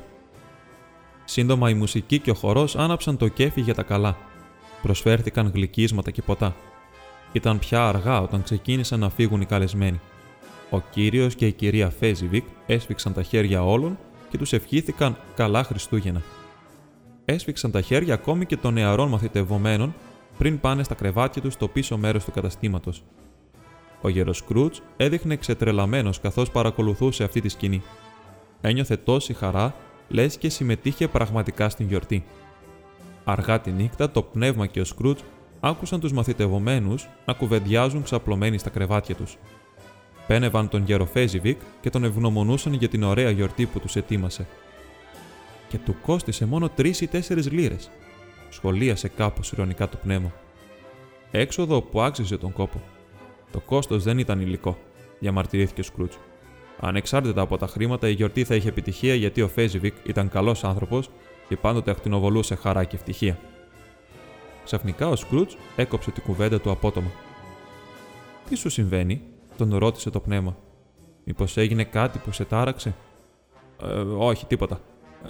Σύντομα 1.26 1.70
η 1.70 1.74
μουσική 1.74 2.20
και 2.20 2.32
ο 2.32 2.34
χορός 2.34 2.76
άναψαν 2.76 3.18
το 3.18 3.28
κέφι 3.28 3.62
για 3.62 3.74
τα 3.74 3.84
καλά. 3.84 4.18
Προσφέρθηκαν 4.82 5.52
γλυκίσματα 5.54 6.12
και 6.12 6.22
ποτά. 6.22 6.56
Ήταν 7.32 7.60
πια 7.60 7.88
αργά 7.88 8.22
όταν 8.22 8.44
ξεκίνησαν 8.44 9.00
να 9.00 9.10
φύγουν 9.10 9.42
οι 9.42 9.46
καλεσμένοι. 9.46 10.00
Ο 10.70 10.80
κύριος 10.80 11.36
και 11.36 11.48
η 11.48 11.52
κυρία 11.52 11.90
Φέζιβικ 11.90 12.46
έσφιξαν 12.66 13.14
τα 13.14 13.24
χέρια 13.24 13.66
όλων 13.66 13.98
και 14.30 14.38
τους 14.38 14.54
ευχήθηκαν 14.54 15.18
καλά 15.36 15.64
Χριστούγεννα. 15.64 16.22
Έσφιξαν 17.26 17.72
τα 17.72 17.82
χέρια 17.82 18.14
ακόμη 18.14 18.46
και 18.46 18.58
των 18.58 18.74
νεαρών 18.74 19.10
μαθητευομένων 19.10 19.94
πριν 20.38 20.60
πάνε 20.60 20.84
στα 20.84 20.96
κρεβάτια 20.96 21.42
τους 21.42 21.54
στο 21.54 21.68
πίσω 21.68 21.98
μέρος 21.98 22.26
του 22.26 22.32
καταστήματος. 22.32 23.04
Ο 24.02 24.10
γέρος 24.10 24.38
Σκρούτς 24.38 24.82
έδειχνε 24.98 25.36
ξετρελαμένο 25.36 26.10
καθώς 26.22 26.52
παρακολουθούσε 26.52 27.24
αυτή 27.24 27.42
τη 27.42 27.50
σκηνή. 27.50 27.82
Ένιωθε 28.62 28.98
τόση 28.98 29.34
χαρά, 29.34 29.76
λες 30.08 30.38
και 30.38 30.50
συμμετείχε 30.50 31.08
πραγματικά 31.08 31.70
στην 31.70 31.88
γιορτή. 31.88 32.24
Αργά 33.24 33.62
τη 33.62 33.72
νύχτα, 33.72 34.12
το 34.12 34.22
πνεύμα 34.22 34.66
και 34.68 34.80
ο 34.80 34.86
Σκρούτς 34.86 35.24
άκουσαν 35.60 36.00
τους 36.00 36.14
μαθητευομένους 36.14 37.10
να 37.26 37.34
κουβεντιάζουν 37.34 38.04
ξαπλωμένοι 38.04 38.58
στα 38.58 38.70
κρεβάτια 38.70 39.16
τους. 39.16 39.38
Πένευαν 40.28 40.68
τον 40.68 40.84
γέρο 40.86 41.06
Φέζιβικ 41.06 41.60
και 41.82 41.90
τον 41.90 42.04
ευγνωμονούσαν 42.04 42.74
για 42.74 42.88
την 42.88 43.04
ωραία 43.04 43.30
γιορτή 43.30 43.66
που 43.66 43.80
τους 43.80 43.96
ετοίμασε. 43.96 44.48
Και 45.68 45.78
του 45.78 45.96
κόστησε 46.02 46.46
μόνο 46.46 46.70
τρεις 46.70 47.02
ή 47.02 47.08
τέσσερις 47.08 47.52
λίρες, 47.52 47.90
σχολίασε 48.50 49.08
κάπως 49.08 49.52
ηρωνικά 49.52 49.90
το 49.90 49.98
πνεύμα. 49.98 50.32
Έξοδο 51.32 51.82
που 51.82 52.02
άξιζε 52.02 52.38
τον 52.38 52.54
κόπο. 52.54 52.82
Το 53.52 53.60
κόστος 53.60 54.04
δεν 54.04 54.18
ήταν 54.18 54.40
υλικό, 54.40 54.78
διαμαρτυρήθηκε 55.20 55.82
ο 55.82 55.84
Σκρούτ. 55.84 56.12
Ανεξάρτητα 56.80 57.42
από 57.42 57.58
τα 57.58 57.68
χρήματα, 57.68 58.10
η 58.10 58.14
γιορτή 58.14 58.44
θα 58.44 58.56
είχε 58.56 58.70
επιτυχία 58.70 59.16
γιατί 59.16 59.42
ο 59.42 59.48
Φέζιβικ 59.48 59.96
ήταν 60.04 60.30
καλός 60.30 60.64
άνθρωπος 60.64 61.10
και 61.48 61.58
πάντοτε 61.58 61.92
ακτινοβολούσε 61.92 62.56
χαρά 62.56 62.84
και 62.84 62.96
ευτυχία. 62.96 63.38
Ξαφνικά 64.64 65.08
ο 65.08 65.16
Σκρούτ 65.16 65.52
έκοψε 65.76 66.12
την 66.12 66.24
κουβέντα 66.24 66.60
του 66.60 66.72
απότομα. 66.72 67.12
Τι 68.50 68.56
σου 68.56 68.70
συμβαίνει, 68.70 69.22
τον 69.58 69.76
ρώτησε 69.76 70.10
το 70.10 70.20
πνεύμα. 70.20 70.58
Μήπως 71.24 71.58
έγινε 71.58 71.84
κάτι 71.84 72.18
που 72.18 72.32
σε 72.32 72.46
τάραξε; 72.46 72.96
Ε, 73.84 73.88
όχι, 74.18 74.46
τίποτα. 74.46 74.82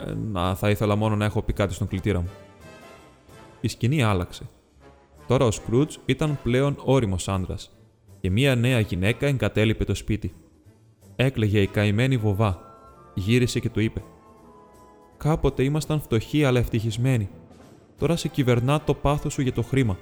Ε, 0.05 0.13
να, 0.13 0.55
θα 0.55 0.69
ήθελα 0.69 0.95
μόνο 0.95 1.15
να 1.15 1.25
έχω 1.25 1.41
πει 1.41 1.53
κάτι 1.53 1.73
στον 1.73 1.87
κλητήρα 1.87 2.19
μου. 2.19 2.29
Η 3.61 3.67
σκηνή 3.67 4.03
άλλαξε. 4.03 4.49
Τώρα 5.27 5.45
ο 5.45 5.51
Σκρούτ 5.51 5.91
ήταν 6.05 6.39
πλέον 6.43 6.75
όριμος 6.83 7.27
άντρας 7.27 7.71
και 8.21 8.29
μία 8.29 8.55
νέα 8.55 8.79
γυναίκα 8.79 9.27
εγκατέλειπε 9.27 9.83
το 9.83 9.95
σπίτι. 9.95 10.33
Έκλεγε 11.15 11.59
η 11.61 11.67
καημένη 11.67 12.17
βοβά. 12.17 12.59
Γύρισε 13.13 13.59
και 13.59 13.69
του 13.69 13.79
είπε: 13.79 14.03
Κάποτε 15.17 15.63
ήμασταν 15.63 16.01
φτωχοί 16.01 16.45
αλλά 16.45 16.59
ευτυχισμένοι. 16.59 17.29
Τώρα 17.97 18.15
σε 18.15 18.27
κυβερνά 18.27 18.81
το 18.81 18.93
πάθος 18.93 19.33
σου 19.33 19.41
για 19.41 19.53
το 19.53 19.61
χρήμα. 19.61 19.97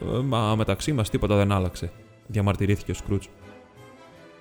Ε, 0.00 0.18
μα 0.18 0.56
μεταξύ 0.56 0.92
μας 0.92 1.10
τίποτα 1.10 1.36
δεν 1.36 1.52
άλλαξε, 1.52 1.92
διαμαρτυρήθηκε 2.26 2.90
ο 2.90 2.94
Σκρούτς. 2.94 3.28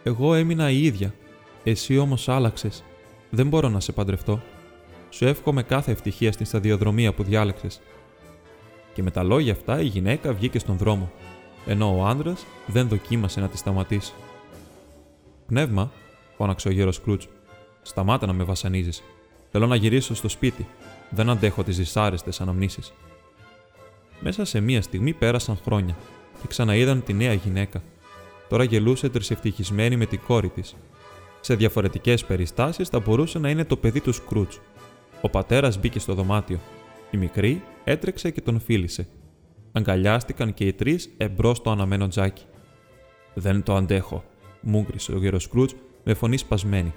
Εγώ 0.04 0.34
έμεινα 0.34 0.70
η 0.70 0.84
ίδια. 0.84 1.14
Εσύ 1.64 1.98
όμως 1.98 2.30
άλλαξες. 2.30 2.84
Δεν 3.30 3.48
μπορώ 3.48 3.70
να 3.70 3.80
σε 3.80 3.92
παντρευτώ. 3.92 4.42
Σου 5.10 5.26
εύχομαι 5.26 5.64
κάθε 5.64 5.92
ευτυχία 5.92 6.32
στην 6.32 6.46
σταδιοδρομία 6.46 7.14
που 7.14 7.24
διάλεξες. 7.24 7.82
Και 8.94 9.04
με 9.04 9.12
τα 9.12 9.24
λόγια 9.24 9.52
αυτά 9.52 9.82
η 9.82 9.86
γυναίκα 9.86 10.34
βγήκε 10.34 10.60
στον 10.60 10.78
δρόμο, 10.78 11.12
ενώ 11.68 11.98
ο 11.98 12.06
άντρας 12.06 12.46
δεν 12.66 12.88
δοκίμασε 12.88 13.40
να 13.40 13.48
τη 13.48 13.58
σταματήσει. 13.58 14.14
Πνεύμα, 15.48 15.92
φώναξε 16.38 16.68
ο 16.68 16.72
γέρος 16.72 16.96
Σκρούτ, 16.96 17.22
σταμάτα 17.82 18.26
να 18.26 18.34
με 18.34 18.44
βασανίζεις. 18.44 19.04
Θέλω 19.52 19.68
να 19.68 19.76
γυρίσω 19.76 20.16
στο 20.16 20.30
σπίτι. 20.30 20.68
Δεν 21.10 21.30
αντέχω 21.30 21.64
τις 21.64 21.78
δυσάρεστες 21.78 22.42
αναμνήσεις. 22.42 22.94
Μέσα 24.20 24.46
σε 24.46 24.60
μία 24.60 24.82
στιγμή 24.82 25.14
πέρασαν 25.14 25.58
χρόνια 25.64 25.96
και 26.42 26.48
ξαναείδαν 26.48 27.04
τη 27.04 27.14
νέα 27.14 27.34
γυναίκα. 27.34 27.82
Τώρα 28.50 28.64
γελούσε 28.64 29.10
τρισευτυχισμένη 29.10 29.96
με 29.96 30.06
την 30.06 30.20
κόρη 30.28 30.50
της. 30.50 30.76
Σε 31.40 31.56
διαφορετικές 31.56 32.26
περιστάσεις 32.26 32.90
θα 32.90 33.00
μπορούσε 33.00 33.40
να 33.40 33.50
είναι 33.50 33.66
το 33.66 33.78
παιδί 33.78 34.02
τους 34.02 34.16
Σκρούτ. 34.16 34.52
Ο 35.22 35.30
πατέρας 35.30 35.80
μπήκε 35.80 36.00
στο 36.00 36.14
δωμάτιο. 36.14 36.60
Η 37.12 37.18
μικρή 37.18 37.64
έτρεξε 37.84 38.32
και 38.32 38.42
τον 38.42 38.60
φίλησε. 38.60 39.08
Αγκαλιάστηκαν 39.78 40.54
και 40.54 40.66
οι 40.66 40.74
τρεις 40.74 41.10
εμπρός 41.18 41.58
στο 41.58 41.70
αναμένο 41.70 42.08
τζάκι. 42.08 42.44
Δεν 43.34 43.64
το 43.64 43.76
αντέχω, 43.76 44.24
μούγκρισε 44.62 45.12
ο 45.12 45.18
γέρος 45.18 45.44
Σκρούτς 45.44 45.76
με 46.04 46.14
φωνή 46.14 46.38
σπασμένη. 46.38 46.94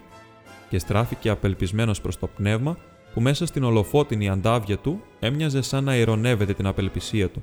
Και 0.68 0.78
στράφηκε 0.78 1.28
απελπισμένος 1.28 2.00
προς 2.00 2.18
το 2.18 2.26
πνεύμα 2.26 2.76
που 3.14 3.20
μέσα 3.20 3.46
στην 3.46 3.64
ολοφότινη 3.64 4.28
αντάβια 4.28 4.78
του 4.78 5.02
έμοιαζε 5.20 5.62
σαν 5.62 5.84
να 5.84 5.96
ηρωνεύεται 5.96 6.54
την 6.54 6.66
απελπισία 6.66 7.28
του. 7.28 7.42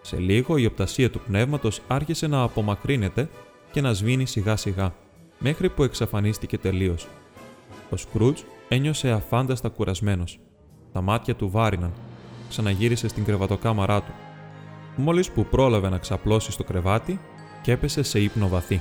Σε 0.00 0.16
λίγο 0.16 0.56
η 0.56 0.66
οπτασία 0.66 1.10
του 1.10 1.20
πνεύματος 1.20 1.80
άρχισε 1.88 2.26
να 2.26 2.42
απομακρύνεται 2.42 3.28
και 3.72 3.80
να 3.80 3.92
σβήνει 3.92 4.26
σιγά 4.26 4.56
σιγά, 4.56 4.94
μέχρι 5.38 5.68
που 5.68 5.82
εξαφανίστηκε 5.82 6.58
τελείως. 6.58 7.06
Ο 7.90 7.96
Σκρούτζ 7.96 8.40
ένιωσε 8.68 9.10
αφάνταστα 9.10 9.68
κουρασμένος. 9.68 10.38
Τα 10.92 11.00
μάτια 11.00 11.34
του 11.34 11.50
βάριναν. 11.50 11.92
Ξαναγύρισε 12.48 13.08
στην 13.08 13.24
κρεβατοκάμαρά 13.24 14.02
του. 14.02 14.12
Μόλις 14.96 15.30
που 15.30 15.44
πρόλαβε 15.44 15.88
να 15.88 15.98
ξαπλώσει 15.98 16.52
στο 16.52 16.64
κρεβάτι 16.64 17.20
και 17.62 17.72
έπεσε 17.72 18.02
σε 18.02 18.20
ύπνο 18.20 18.48
βαθύ. 18.48 18.80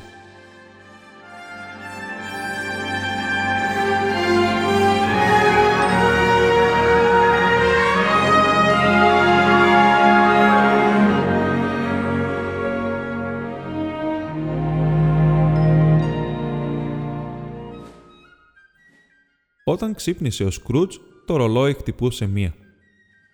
Όταν 19.63 19.93
ξύπνησε 19.95 20.43
ο 20.43 20.51
Σκρούτζ, 20.51 20.95
το 21.25 21.35
ρολόι 21.35 21.73
χτυπούσε 21.73 22.25
μία. 22.27 22.53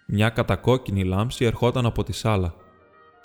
Μια 0.07 0.29
κατακόκκινη 0.29 1.03
λάμψη 1.03 1.45
ερχόταν 1.45 1.85
από 1.85 2.03
τη 2.03 2.13
σάλα. 2.13 2.66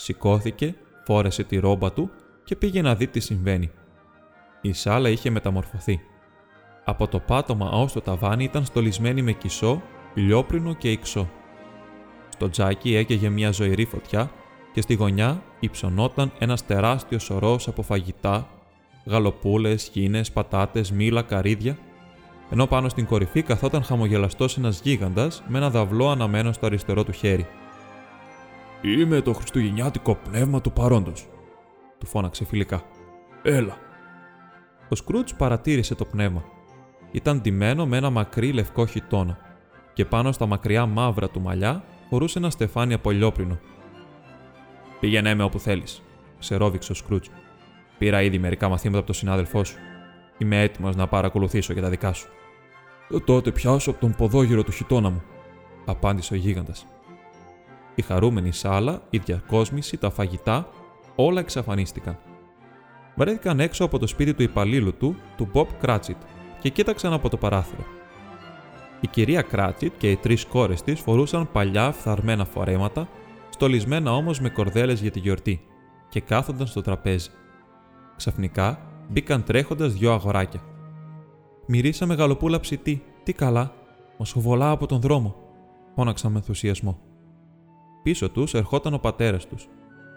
Σηκώθηκε, 0.03 0.75
φόρεσε 1.05 1.45
τη 1.45 1.59
ρόμπα 1.59 1.93
του 1.93 2.11
και 2.45 2.57
πήγε 2.57 2.83
να 2.83 2.95
δει 2.95 3.07
τι 3.07 3.21
συμβαίνει. 3.21 3.71
Η 4.61 4.73
σάλα 4.73 5.09
είχε 5.09 5.31
μεταμορφωθεί. 5.31 6.01
Από 6.85 7.09
το 7.09 7.19
πάτωμα 7.19 7.71
ως 7.71 7.93
το 7.93 8.01
ταβάνι 8.01 8.45
ήταν 8.45 8.65
στολισμένη 8.65 9.23
με 9.23 9.33
κισό, 9.33 9.83
λιόπρινο 10.15 10.75
και 10.75 10.91
υξό. 10.91 11.31
Στο 12.29 12.51
τζάκι 12.51 12.95
έκαιγε 12.95 13.29
μια 13.29 13.51
ζωηρή 13.51 13.85
φωτιά 13.85 14.31
και 14.73 14.81
στη 14.81 14.95
γωνιά 14.95 15.43
υψωνόταν 15.61 16.33
ένας 16.39 16.67
τεράστιος 16.67 17.23
σωρός 17.23 17.69
από 17.69 17.83
φαγητά, 17.83 18.49
γαλοπούλες, 19.07 19.89
χίνες, 19.93 20.33
πατάτες, 20.33 20.91
μήλα, 20.91 21.23
καρύδια 21.23 21.79
ενώ 22.51 22.67
πάνω 22.67 22.89
στην 22.89 23.07
κορυφή 23.07 23.43
καθόταν 23.43 23.83
χαμογελαστός 23.83 24.57
ένας 24.57 24.81
γίγαντας 24.81 25.43
με 25.49 25.59
ένα 25.59 25.71
δαυλό 25.71 26.11
αναμένο 26.11 26.53
στο 26.53 26.67
αριστερό 26.67 27.05
του 27.05 27.13
χέρι. 27.13 27.47
Είμαι 28.85 29.21
το 29.21 29.33
χριστουγεννιάτικο 29.33 30.15
πνεύμα 30.15 30.61
του 30.61 30.73
παρόντος, 30.73 31.29
του 31.99 32.07
φώναξε 32.07 32.45
φιλικά. 32.45 32.83
Έλα. 33.43 33.77
Ο 34.89 34.95
Σκρούτς 34.95 35.35
παρατήρησε 35.35 35.95
το 35.95 36.05
πνεύμα. 36.05 36.45
Ήταν 37.11 37.41
ντυμένο 37.41 37.87
με 37.87 37.97
ένα 37.97 38.11
μακρύ 38.11 38.53
λευκό 38.53 38.87
χιτόνα 38.87 39.39
και 39.93 40.05
πάνω 40.05 40.33
στα 40.33 40.47
μακριά 40.47 40.87
μαύρα 40.87 41.29
του 41.29 41.41
μαλλιά 41.41 41.85
φορούσε 42.09 42.39
ένα 42.39 42.51
στεφάνι 42.51 42.95
από 42.95 43.11
λιόπρινο. 43.11 43.59
Πήγαινε 45.01 45.35
με 45.35 45.43
όπου 45.43 45.59
θέλεις, 45.59 46.03
ξερόβηξε 46.39 46.93
ο 46.93 46.95
Σκρούτς. 46.95 47.31
Πήρα 47.99 48.23
ήδη 48.23 48.39
μερικά 48.39 48.69
μαθήματα 48.69 48.99
από 48.99 49.07
τον 49.07 49.15
συνάδελφό 49.15 49.65
σου. 49.65 49.79
Είμαι 50.39 50.61
έτοιμος 50.61 50.97
να 50.97 51.07
παρακολουθήσω 51.07 51.73
για 51.73 51.83
τα 51.83 51.89
δικά 51.89 52.13
σου. 52.13 52.29
«Ε, 53.11 53.21
τότε 53.21 53.51
πιάσω 53.51 53.91
από 53.91 54.01
τον 54.01 54.15
ποδόγυρο 54.15 54.63
του 54.63 54.73
χιτόνα 54.73 55.11
μου, 55.11 55.23
απάντησε 55.85 56.35
ο 56.35 56.37
γίγαντας. 56.37 56.87
Η 57.95 58.03
χαρούμενη 58.03 58.53
σάλα, 58.53 59.03
η 59.11 59.19
διακόσμηση, 59.19 59.97
τα 59.97 60.11
φαγητά, 60.11 60.69
όλα 61.15 61.41
εξαφανίστηκαν. 61.41 62.19
Βρέθηκαν 63.15 63.61
έξω 63.61 63.85
από 63.85 63.99
το 63.99 64.07
σπίτι 64.07 64.35
του 64.35 64.43
υπαλλήλου 64.43 64.97
του, 64.97 65.17
του 65.37 65.51
Bob 65.53 65.67
Cratchit, 65.83 66.17
και 66.61 66.69
κοίταξαν 66.69 67.13
από 67.13 67.29
το 67.29 67.37
παράθυρο. 67.37 67.85
Η 69.01 69.07
κυρία 69.07 69.43
Κράτσιτ 69.43 69.93
και 69.99 70.11
οι 70.11 70.17
τρεις 70.17 70.45
κόρες 70.45 70.83
της 70.83 71.01
φορούσαν 71.01 71.49
παλιά 71.53 71.93
φθαρμένα 71.93 72.45
φορέματα, 72.45 73.09
στολισμένα 73.49 74.15
όμως 74.15 74.41
με 74.41 74.49
κορδέλες 74.49 75.01
για 75.01 75.11
τη 75.11 75.19
γιορτή, 75.19 75.67
και 76.09 76.21
κάθονταν 76.21 76.67
στο 76.67 76.81
τραπέζι. 76.81 77.31
Ξαφνικά 78.17 78.79
μπήκαν 79.09 79.45
τρέχοντας 79.45 79.93
δυο 79.93 80.13
αγοράκια. 80.13 80.61
Μυρίσαμε 81.67 82.15
γαλοπούλα 82.15 82.61
ψητή, 82.61 83.03
τι 83.23 83.33
καλά, 83.33 83.75
μας 84.19 84.35
από 84.59 84.87
τον 84.87 85.01
δρόμο, 85.01 85.37
φώναξαν 85.95 86.33
με 86.33 86.39
ενθουσιασμό. 86.39 86.99
Πίσω 88.03 88.31
τους 88.31 88.55
ερχόταν 88.55 88.95
ο 88.95 88.99
πατέρας 88.99 89.47
τους. 89.47 89.69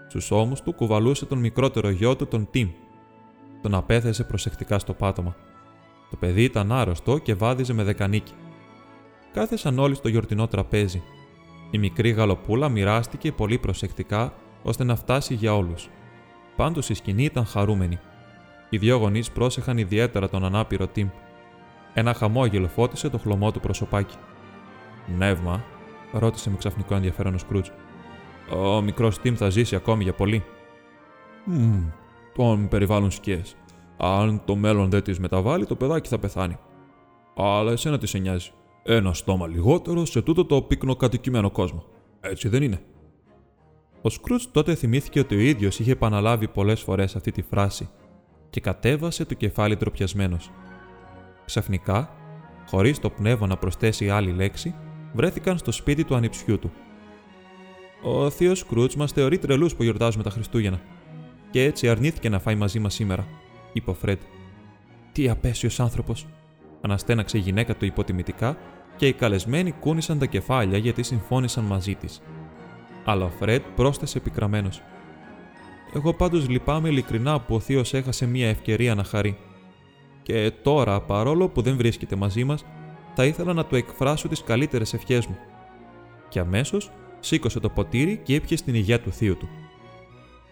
Στους 0.07 0.31
ώμους 0.31 0.61
του 0.61 0.73
κουβαλούσε 0.73 1.25
τον 1.25 1.37
μικρότερο 1.37 1.89
γιο 1.89 2.15
του, 2.15 2.27
τον 2.27 2.47
Τιμ. 2.51 2.69
Τον 3.61 3.75
απέθεσε 3.75 4.23
προσεκτικά 4.23 4.79
στο 4.79 4.93
πάτωμα. 4.93 5.35
Το 6.09 6.17
παιδί 6.17 6.43
ήταν 6.43 6.71
άρρωστο 6.71 7.17
και 7.17 7.33
βάδιζε 7.33 7.73
με 7.73 7.83
δεκανίκι. 7.83 8.33
Κάθεσαν 9.33 9.79
όλοι 9.79 9.95
στο 9.95 10.07
γιορτινό 10.07 10.47
τραπέζι. 10.47 11.01
Η 11.71 11.77
μικρή 11.77 12.09
γαλοπούλα 12.09 12.69
μοιράστηκε 12.69 13.31
πολύ 13.31 13.57
προσεκτικά 13.57 14.33
ώστε 14.63 14.83
να 14.83 14.95
φτάσει 14.95 15.33
για 15.33 15.55
όλους. 15.55 15.89
Πάντως 16.55 16.89
η 16.89 16.93
σκηνή 16.93 17.23
ήταν 17.23 17.45
χαρούμενη. 17.45 17.99
Οι 18.69 18.77
δύο 18.77 18.97
γονείς 18.97 19.31
πρόσεχαν 19.31 19.77
ιδιαίτερα 19.77 20.29
τον 20.29 20.45
ανάπηρο 20.45 20.87
Τιμ. 20.87 21.07
Ένα 21.93 22.13
χαμόγελο 22.13 22.67
φώτισε 22.67 23.09
το 23.09 23.17
χλωμό 23.17 23.51
του 23.51 23.59
προσωπάκι. 23.59 24.15
Νεύμα, 25.17 25.63
ρώτησε 26.11 26.49
με 26.49 26.57
ξαφνικό 26.57 26.95
ενδιαφέρον 26.95 27.33
ο 27.33 27.37
Σκρούτζ. 27.37 27.69
Ο 28.57 28.81
μικρός 28.81 29.19
Τιμ 29.19 29.35
θα 29.35 29.49
ζήσει 29.49 29.75
ακόμη 29.75 30.03
για 30.03 30.13
πολύ. 30.13 30.43
Μμμ, 31.45 31.83
τον 32.35 32.67
περιβάλλουν 32.67 33.11
σκιές. 33.11 33.55
Αν 33.97 34.41
το 34.45 34.55
μέλλον 34.55 34.89
δεν 34.89 35.03
της 35.03 35.19
μεταβάλει, 35.19 35.65
το 35.65 35.75
παιδάκι 35.75 36.09
θα 36.09 36.19
πεθάνει. 36.19 36.57
Αλλά 37.35 37.71
εσένα 37.71 37.97
τι 37.97 38.07
σε 38.07 38.17
νοιάζει. 38.17 38.51
Ένα 38.83 39.13
στόμα 39.13 39.47
λιγότερο 39.47 40.05
σε 40.05 40.21
τούτο 40.21 40.45
το 40.45 40.61
πυκνοκατοικημένο 40.61 41.51
κόσμο. 41.51 41.83
Έτσι 42.21 42.47
δεν 42.49 42.63
είναι. 42.63 42.79
Ο 44.01 44.09
Σκρούτ 44.09 44.41
τότε 44.51 44.75
θυμήθηκε 44.75 45.19
ότι 45.19 45.35
ο 45.35 45.39
ίδιος 45.39 45.79
είχε 45.79 45.91
επαναλάβει 45.91 46.47
πολλές 46.47 46.81
φορές 46.81 47.15
αυτή 47.15 47.31
τη 47.31 47.41
φράση 47.41 47.89
και 48.49 48.61
κατέβασε 48.61 49.25
το 49.25 49.33
κεφάλι 49.33 49.77
ντροπιασμένος. 49.77 50.51
Ξαφνικά, 51.45 52.09
χωρίς 52.69 52.99
το 52.99 53.09
πνεύμα 53.09 53.47
να 53.47 53.57
προσθέσει 53.57 54.09
άλλη 54.09 54.31
λέξη, 54.31 54.75
βρέθηκαν 55.15 55.57
στο 55.57 55.71
σπίτι 55.71 56.03
του 56.03 56.15
ανιψιού 56.15 56.59
του. 56.59 56.71
Ο 58.01 58.29
θείος 58.29 58.59
Σκρούτ 58.59 58.93
μας 58.93 59.11
θεωρεί 59.11 59.37
τρελούς 59.37 59.75
που 59.75 59.83
γιορτάζουμε 59.83 60.23
τα 60.23 60.29
Χριστούγεννα, 60.29 60.81
και 61.49 61.63
έτσι 61.63 61.89
αρνήθηκε 61.89 62.29
να 62.29 62.39
φάει 62.39 62.55
μαζί 62.55 62.79
μας 62.79 62.93
σήμερα, 62.93 63.27
είπε 63.73 63.89
ο 63.89 63.93
Φρέντ. 63.93 64.19
Τι 65.11 65.29
απέσιος 65.29 65.79
άνθρωπος, 65.79 66.27
αναστέναξε 66.81 67.37
η 67.37 67.41
γυναίκα 67.41 67.75
του 67.75 67.85
υποτιμητικά 67.85 68.57
και 68.95 69.07
οι 69.07 69.13
καλεσμένοι 69.13 69.71
κούνησαν 69.71 70.19
τα 70.19 70.25
κεφάλια 70.25 70.77
γιατί 70.77 71.03
συμφώνησαν 71.03 71.63
μαζί 71.63 71.95
της. 71.95 72.21
Αλλά 73.05 73.25
ο 73.25 73.29
Φρέντ 73.29 73.61
πρόσθεσε 73.75 74.19
πικραμένο. 74.19 74.69
Εγώ 75.93 76.13
πάντως 76.13 76.49
λυπάμαι 76.49 76.89
ειλικρινά 76.89 77.39
που 77.39 77.55
ο 77.55 77.59
Θείος 77.59 77.93
έχασε 77.93 78.25
μία 78.25 78.49
ευκαιρία 78.49 78.95
να 78.95 79.03
χαρεί. 79.03 79.37
Και 80.23 80.51
τώρα, 80.61 81.01
παρόλο 81.01 81.47
που 81.49 81.61
δεν 81.61 81.77
βρίσκεται 81.77 82.15
μαζί 82.15 82.43
μας, 82.43 82.65
θα 83.15 83.25
ήθελα 83.25 83.53
να 83.53 83.65
του 83.65 83.75
εκφράσω 83.75 84.27
τις 84.27 84.43
καλύτερες 84.43 84.93
ευχές 84.93 85.25
μου. 85.25 85.37
Και 86.29 86.39
αμέσως 86.39 86.91
σήκωσε 87.19 87.59
το 87.59 87.69
ποτήρι 87.69 88.21
και 88.23 88.35
έπιε 88.35 88.57
στην 88.57 88.75
υγεία 88.75 89.01
του 89.01 89.11
θείου 89.11 89.37
του. 89.37 89.49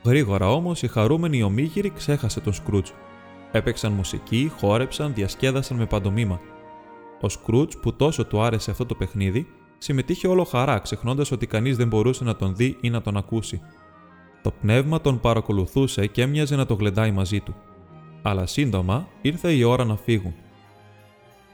Γρήγορα 0.06 0.50
όμως 0.50 0.82
η 0.82 0.88
χαρούμενη 0.88 1.44
ομίγυρη 1.44 1.90
ξέχασε 1.90 2.40
τον 2.40 2.54
Σκρούτζ. 2.54 2.90
Έπαιξαν 3.52 3.92
μουσική, 3.92 4.52
χόρεψαν, 4.60 5.14
διασκέδασαν 5.14 5.78
με 5.78 5.86
παντομήμα. 5.86 6.40
Ο 7.22 7.30
Σκρούτζ, 7.30 7.76
που 7.76 7.94
τόσο 7.96 8.26
του 8.26 8.42
άρεσε 8.42 8.72
αυτό 8.72 8.86
το 8.86 8.96
παιχνίδι, 8.96 9.48
συμμετείχε 9.78 10.28
όλο 10.28 10.44
χαρά, 10.44 10.80
ξεχνώντας 10.80 11.32
ότι 11.32 11.48
κανείς 11.48 11.78
δεν 11.78 11.88
μπορούσε 11.88 12.24
να 12.24 12.36
τον 12.36 12.56
δει 12.56 12.78
ή 12.82 12.90
να 12.90 13.02
τον 13.02 13.18
ακούσει. 13.18 13.62
Το 14.42 14.52
πνεύμα 14.52 15.02
τον 15.02 15.20
παρακολουθούσε 15.20 16.08
και 16.08 16.22
έμοιαζε 16.22 16.56
να 16.56 16.66
το 16.66 16.74
γλεντάει 16.74 17.12
μαζί 17.12 17.40
του. 17.40 17.56
Αλλά 18.22 18.46
σύντομα 18.46 19.08
ήρθε 19.22 19.52
η 19.52 19.64
ώρα 19.64 19.86
να 19.86 19.96
φύγουν. 19.96 20.34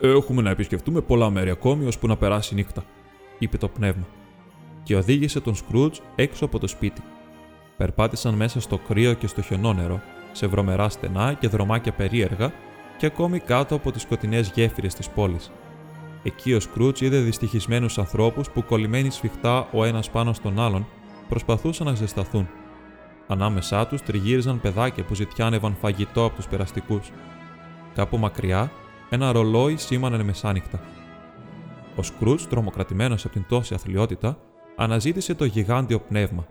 Έχουμε 0.02 0.42
να 0.42 0.50
επισκεφτούμε 0.50 1.02
πολλά 1.02 1.30
μέρη 1.30 1.50
ακόμη 1.50 1.86
ώσπου 1.86 2.08
να 2.08 2.18
περάσει 2.18 2.54
η 2.54 2.56
νύχτα, 2.58 2.84
είπε 3.40 3.58
το 3.58 3.68
πνεύμα. 3.68 4.08
Και 4.84 4.96
οδήγησε 4.96 5.40
τον 5.40 5.56
Σκρούτζ 5.56 5.98
έξω 6.16 6.46
από 6.46 6.60
το 6.60 6.68
σπίτι. 6.68 7.02
Περπάτησαν 7.78 8.34
μέσα 8.34 8.62
στο 8.62 8.78
κρύο 8.78 9.14
και 9.14 9.28
στο 9.28 9.42
χιονόνερο, 9.42 10.02
σε 10.32 10.48
βρωμερά 10.48 10.90
στενά 10.90 11.34
και 11.34 11.48
δρομάκια 11.48 11.92
περίεργα 11.92 12.54
και 12.98 13.06
ακόμη 13.06 13.40
κάτω 13.40 13.76
από 13.76 13.92
τις 13.92 14.02
σκοτεινές 14.02 14.52
γέφυρες 14.56 14.94
της 14.94 15.10
πόλης. 15.10 15.52
Εκεί 16.24 16.54
ο 16.54 16.60
Σκρούτζ 16.60 17.02
είδε 17.02 17.20
δυστυχισμένους 17.20 17.98
ανθρώπους 17.98 18.50
που 18.50 18.66
κολλημένοι 18.66 19.10
σφιχτά 19.10 19.68
ο 19.72 19.84
ένας 19.84 20.10
πάνω 20.10 20.34
στον 20.34 20.60
άλλον 20.60 20.88
προσπαθούσαν 21.30 21.86
να 21.86 21.94
ζεσταθούν. 21.94 22.50
Ανάμεσά 23.28 23.88
τους 23.88 24.02
τριγύριζαν 24.02 24.62
παιδάκια 24.62 25.04
που 25.04 25.16
ζητιάνευαν 25.16 25.76
φαγητό 25.82 26.26
από 26.26 26.36
τους 26.36 26.48
περαστικούς. 26.48 27.12
Κάπου 27.96 28.18
μακριά, 28.18 28.72
ένα 29.10 29.32
ρολόι 29.32 29.78
σήμανε 29.78 30.24
μεσάνυχτα. 30.24 30.80
Ο 31.96 32.04
Σκρούτ, 32.04 32.42
τρομοκρατημένος 32.50 33.26
από 33.26 33.34
την 33.34 33.46
τόση 33.50 33.74
αθλειότητα, 33.74 34.38
αναζήτησε 34.76 35.34
το 35.34 35.46
γιγάντιο 35.46 36.00
πνεύμα, 36.00 36.48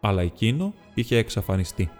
αλλά 0.00 0.22
εκείνο 0.22 0.74
είχε 0.94 1.16
εξαφανιστεί. 1.16 1.90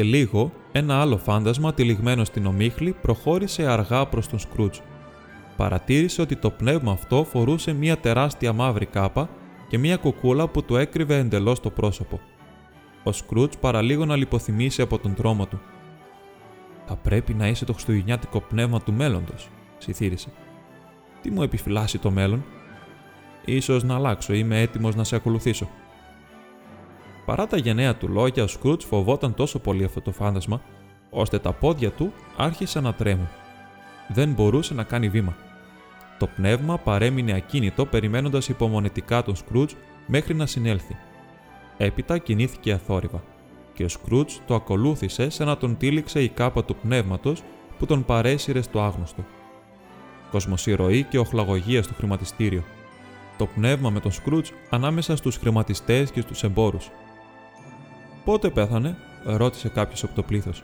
Σε 0.00 0.06
λίγο, 0.06 0.52
ένα 0.72 1.00
άλλο 1.00 1.16
φάντασμα 1.18 1.74
τυλιγμένο 1.74 2.24
στην 2.24 2.46
ομίχλη 2.46 2.92
προχώρησε 3.02 3.66
αργά 3.66 4.06
προς 4.06 4.28
τον 4.28 4.38
Σκρούτζ. 4.38 4.78
Παρατήρησε 5.56 6.22
ότι 6.22 6.36
το 6.36 6.50
πνεύμα 6.50 6.92
αυτό 6.92 7.24
φορούσε 7.24 7.72
μία 7.72 7.98
τεράστια 7.98 8.52
μαύρη 8.52 8.86
κάπα 8.86 9.28
και 9.68 9.78
μία 9.78 9.96
κουκούλα 9.96 10.48
που 10.48 10.62
του 10.62 10.76
έκρυβε 10.76 11.18
εντελώς 11.18 11.60
το 11.60 11.70
πρόσωπο. 11.70 12.20
Ο 13.02 13.12
Σκρούτζ 13.12 13.56
παραλίγο 13.60 14.04
να 14.04 14.16
λιποθυμήσει 14.16 14.82
από 14.82 14.98
τον 14.98 15.14
τρόμο 15.14 15.46
του. 15.46 15.60
«Θα 16.86 16.96
πρέπει 16.96 17.34
να 17.34 17.48
είσαι 17.48 17.64
το 17.64 17.72
χριστουγεννιάτικο 17.72 18.40
πνεύμα 18.40 18.80
του 18.80 18.92
μέλλοντος», 18.92 19.48
συθύρισε. 19.78 20.28
«Τι 21.22 21.30
μου 21.30 21.42
επιφυλάσσει 21.42 21.98
το 21.98 22.10
μέλλον» 22.10 22.44
«Ίσως 23.44 23.84
να 23.84 23.94
αλλάξω, 23.94 24.32
είμαι 24.32 24.60
έτοιμος 24.60 24.94
να 24.94 25.04
σε 25.04 25.16
ακολουθήσω», 25.16 25.68
Παρά 27.30 27.46
τα 27.46 27.56
γενναία 27.56 27.96
του 27.96 28.08
λόγια, 28.08 28.42
ο 28.42 28.46
Σκρούτς 28.46 28.84
φοβόταν 28.84 29.34
τόσο 29.34 29.58
πολύ 29.58 29.84
αυτό 29.84 30.00
το 30.00 30.12
φάντασμα, 30.12 30.62
ώστε 31.10 31.38
τα 31.38 31.52
πόδια 31.52 31.90
του 31.90 32.12
άρχισαν 32.36 32.82
να 32.82 32.94
τρέμουν. 32.94 33.28
Δεν 34.08 34.32
μπορούσε 34.32 34.74
να 34.74 34.82
κάνει 34.82 35.08
βήμα. 35.08 35.36
Το 36.18 36.26
πνεύμα 36.26 36.78
παρέμεινε 36.78 37.32
ακίνητο 37.32 37.86
περιμένοντας 37.86 38.48
υπομονετικά 38.48 39.22
τον 39.22 39.36
Σκρούτζ 39.36 39.72
μέχρι 40.06 40.34
να 40.34 40.46
συνέλθει. 40.46 40.96
Έπειτα 41.76 42.18
κινήθηκε 42.18 42.72
αθόρυβα 42.72 43.22
και 43.74 43.84
ο 43.84 43.88
Σκρούτζ 43.88 44.34
το 44.46 44.54
ακολούθησε 44.54 45.30
σαν 45.30 45.46
να 45.46 45.56
τον 45.56 45.76
τύλιξε 45.76 46.22
η 46.22 46.28
κάπα 46.28 46.64
του 46.64 46.76
πνεύματος 46.76 47.42
που 47.78 47.86
τον 47.86 48.04
παρέσυρε 48.04 48.62
στο 48.62 48.80
άγνωστο. 48.80 49.24
Κοσμοσυρωή 50.30 51.02
και 51.02 51.18
οχλαγωγίας 51.18 51.84
στο 51.84 51.94
χρηματιστήριο. 51.94 52.64
Το 53.38 53.46
πνεύμα 53.46 53.90
με 53.90 54.00
τον 54.00 54.12
Σκρούτζ 54.12 54.50
ανάμεσα 54.70 55.16
στους 55.16 55.36
χρηματιστές 55.36 56.10
και 56.10 56.20
στους 56.20 56.42
εμπόρους. 56.42 56.90
Πότε 58.30 58.50
πέθανε, 58.50 58.96
ρώτησε 59.24 59.68
κάποιος 59.68 60.04
από 60.04 60.14
το 60.14 60.22
πλήθος. 60.22 60.62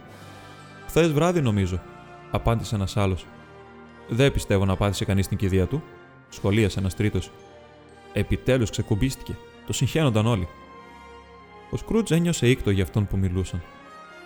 Χθες 0.87 1.13
βράδυ, 1.13 1.41
νομίζω, 1.41 1.81
απάντησε 2.31 2.75
ένας 2.75 2.97
άλλος. 2.97 3.27
Δεν 4.09 4.33
πιστεύω 4.33 4.65
να 4.65 4.77
πάθησε 4.77 5.05
κανείς 5.05 5.29
την 5.29 5.37
κηδεία 5.37 5.67
του, 5.67 5.83
σχολίασε 6.29 6.79
ένας 6.79 6.95
τρίτος. 6.95 7.31
Επιτέλους 8.13 8.71
ξεκουμπίστηκε. 8.71 9.37
Το 9.67 9.73
συγχαίνονταν 9.73 10.27
όλοι. 10.27 10.49
Ο 11.71 11.77
Σκρούτζ 11.77 12.11
ένιωσε 12.11 12.49
ήκτο 12.49 12.71
για 12.71 12.83
αυτόν 12.83 13.07
που 13.07 13.17
μιλούσαν. 13.17 13.63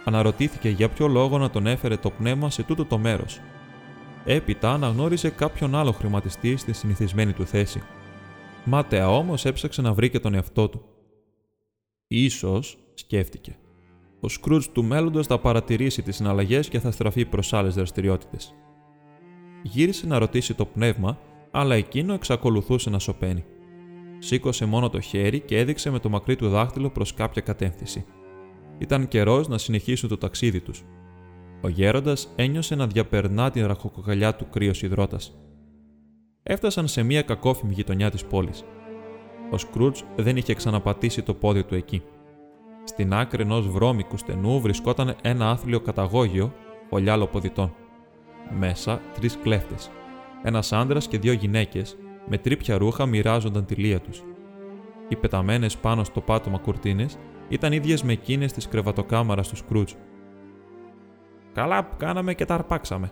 Αναρωτήθηκε 0.05 0.69
για 0.69 0.89
ποιο 0.89 1.09
λόγο 1.09 1.39
να 1.39 1.51
τον 1.51 1.67
έφερε 1.67 1.97
το 1.97 2.11
πνεύμα 2.11 2.51
σε 2.51 2.63
τούτο 2.63 2.85
το 2.85 2.99
μέρος. 2.99 3.41
Έπειτα 4.25 4.73
αναγνώρισε 4.73 5.31
κάποιον 5.31 5.75
άλλο 5.75 5.93
χρηματιστή 5.93 6.57
στη 6.57 6.73
συνηθισμένη 6.73 7.33
του 7.33 7.47
θέση. 7.47 7.83
Μάταια 8.65 9.11
όμως 9.11 9.45
έψαξε 9.45 9.83
να 9.83 9.93
βρει 9.93 10.11
και 10.11 10.21
τον 10.21 10.35
εαυτό 10.35 10.69
του. 10.69 10.85
Ίσως, 12.07 12.79
σκέφτηκε. 13.01 13.57
Ο 14.21 14.29
Σκρούτζ 14.29 14.67
του 14.67 14.85
μέλλοντος 14.85 15.27
θα 15.27 15.39
παρατηρήσει 15.39 16.03
τις 16.03 16.17
συναλλαγές 16.17 16.69
και 16.69 16.81
θα 16.81 16.91
στραφεί 16.91 17.25
προς 17.25 17.53
άλλες 17.53 17.75
δραστηριότητες. 17.75 18.55
Γύρισε 19.63 20.07
να 20.07 20.19
ρωτήσει 20.19 20.55
το 20.55 20.67
πνεύμα, 20.67 21.19
αλλά 21.51 21.75
εκείνο 21.75 22.15
εξακολουθούσε 22.15 22.91
να 22.91 22.99
σωπαίνει. 22.99 23.45
Σήκωσε 24.19 24.65
μόνο 24.65 24.91
το 24.91 25.01
χέρι 25.01 25.41
και 25.41 25.59
έδειξε 25.59 25.91
με 25.91 25.99
το 25.99 26.09
μακρύ 26.09 26.37
του 26.37 26.49
δάχτυλο 26.49 26.91
προς 26.91 27.15
κάποια 27.15 27.43
κατεύθυνση. 27.43 28.05
Ήταν 28.79 29.09
καιρός 29.09 29.49
να 29.49 29.59
συνεχίσουν 29.59 30.09
το 30.09 30.19
ταξίδι 30.19 30.61
τους. 30.61 30.85
Ο 31.63 31.69
γέροντας 31.69 32.33
ένιωσε 32.37 32.75
να 32.75 32.87
διαπερνά 32.87 33.51
την 33.51 33.67
ραχοκοκαλιά 33.67 34.35
του 34.35 34.49
κρύος 34.51 34.83
υδρότας. 34.83 35.39
Έφτασαν 36.43 36.89
σε 36.89 37.03
μια 37.03 37.23
κακόφημη 37.23 37.73
γειτονιά 37.73 38.11
της 38.11 38.25
πόλης. 38.25 38.65
Ο 39.51 39.59
Σκρούτζ 39.59 40.01
δεν 40.17 40.37
είχε 40.37 40.55
ξαναπατήσει 40.55 41.23
το 41.23 41.35
πόδι 41.35 41.65
του 41.65 41.75
εκεί. 41.75 42.03
Στην 42.85 43.15
άκρη 43.15 43.43
ενός 43.43 43.69
βρώμικου 43.69 44.17
στενού 44.17 44.61
βρισκόταν 44.61 45.17
ένα 45.23 45.51
άθλιο 45.51 45.81
καταγόγιο 45.81 46.53
ολιά 46.89 47.17
λοποδιτών. 47.17 47.75
Μέσα 48.59 49.01
τρεις 49.15 49.39
κλέφτες. 49.43 49.91
Ένας 50.43 50.73
άντρας 50.73 51.09
και 51.09 51.19
δύο 51.19 51.33
γυναίκες 51.33 51.97
με 52.29 52.39
τρίπια 52.39 52.79
ρούχα 52.79 53.07
μοιράζονταν 53.07 53.65
τη 53.65 53.75
λία 53.75 54.01
τους. 54.01 54.23
Οι 55.09 55.17
πεταμένες 55.17 55.77
πάνω 55.77 56.05
στο 56.05 56.21
πάτωμα 56.21 56.59
κουρτίνες 56.59 57.19
ήταν 57.49 57.73
ίδιες 57.73 58.03
με 58.03 58.13
εκείνες 58.13 58.53
της 58.53 58.69
κρεβατοκάμαρας 58.69 59.49
του 59.49 59.57
Σκρούτζ. 59.57 59.93
Καλά 61.53 61.85
που 61.85 61.97
κάναμε 61.97 62.35
και 62.35 62.45
τα 62.45 62.55
αρπάξαμε, 62.55 63.11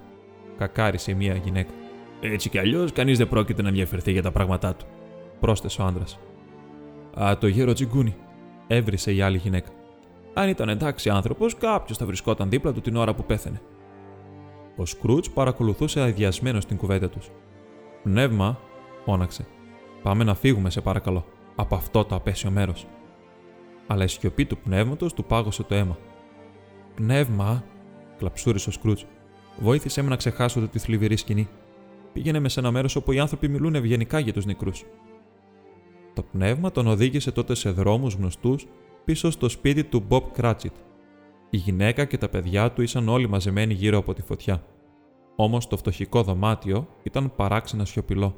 κακάρισε 0.59 1.15
μία 1.15 1.35
γυναίκα. 1.35 1.73
Έτσι 2.21 2.49
κι 2.49 2.59
αλλιώς 2.59 2.93
κανείς 2.93 3.19
δεν 3.19 3.29
πρόκειται 3.29 3.63
να 3.63 3.69
ενδιαφερθεί 3.69 4.13
για 4.13 4.23
τα 4.23 4.33
πράγματά 4.33 4.75
του, 4.75 4.87
πρόσθεσε 5.41 5.83
ο 5.83 5.85
άντρας. 5.85 6.19
Α, 7.21 7.39
το 7.39 7.47
γέρο 7.47 7.73
τσιγκούνι, 7.73 8.17
έβρισε 8.69 9.13
η 9.13 9.21
άλλη 9.21 9.39
γυναίκα. 9.39 9.69
Αν 10.35 10.49
ήταν 10.49 10.69
εντάξει 10.69 11.11
άνθρωπος, 11.11 11.57
κάποιος 11.57 11.99
θα 11.99 12.07
βρισκόταν 12.07 12.51
δίπλα 12.51 12.73
του 12.73 12.81
την 12.81 12.97
ώρα 12.97 13.15
που 13.15 13.25
πέθανε. 13.25 13.61
Ο 14.77 14.85
Σκρούτς 14.85 15.31
παρακολουθούσε 15.31 16.01
αειδιασμένο 16.01 16.59
την 16.59 16.77
κουβέντα 16.77 17.09
τους. 17.09 17.31
Πνεύμα, 18.03 18.59
φώναξε. 19.05 19.47
Πάμε 20.03 20.25
να 20.25 20.35
φύγουμε, 20.35 20.71
σε 20.71 20.81
παρακαλώ, 20.81 21.25
από 21.57 21.75
αυτό 21.75 22.05
το 22.05 22.15
απέσιο 22.15 22.51
μέρος. 22.51 22.87
Αλλά 23.87 24.05
η 24.05 24.09
σιωπή 24.09 24.45
του 24.45 24.59
πνεύματος 24.59 25.15
του 25.15 25.25
πάγωσε 25.25 25.63
το 25.63 25.75
αίμα. 25.75 25.99
Πνεύμα, 26.95 27.65
κλαψούρισε 28.19 28.69
ο 28.69 28.73
Σκρούτς. 28.73 29.07
Βοήθησε 29.59 30.03
με 30.03 30.09
να 30.09 30.17
ξεχάσω 30.17 30.69
τη 30.69 30.79
θλιβερή 30.79 31.17
σκηνή. 31.17 31.49
Πήγαινε 32.13 32.39
μες 32.39 32.53
σε 32.53 32.61
ένα 32.61 32.71
μέρος 32.71 32.97
όπου 32.97 33.13
οι 33.13 33.19
άνθρωποι 33.19 33.49
μιλούν 33.49 33.75
ευγενικά 33.75 34.19
για 34.19 34.33
τους 34.33 34.45
νεκρούς. 34.45 34.85
Το 36.19 36.25
πνεύμα 36.25 36.71
τον 36.71 36.87
οδήγησε 36.87 37.33
τότε 37.33 37.55
σε 37.55 37.71
δρόμους 37.71 38.15
γνωστούς 38.15 38.67
πίσω 39.05 39.31
στο 39.31 39.49
σπίτι 39.49 39.85
του 39.85 40.05
Μπομπ 40.09 40.25
Κράτσιτ. 40.33 40.73
Η 41.51 41.57
γυναίκα 41.57 42.05
και 42.05 42.19
τα 42.19 42.29
παιδιά 42.29 42.73
του 42.73 42.83
ήσαν 42.83 43.09
όλοι 43.09 43.29
μαζεμένοι 43.29 43.75
γύρω 43.75 43.99
από 43.99 44.15
τη 44.15 44.23
φωτιά. 44.23 44.63
Όμως 45.37 45.67
το 45.67 45.77
φτωχικό 45.77 46.23
δωμάτιο 46.23 46.89
ήταν 47.03 47.35
παράξενα 47.37 47.85
σιωπηλό. 47.85 48.35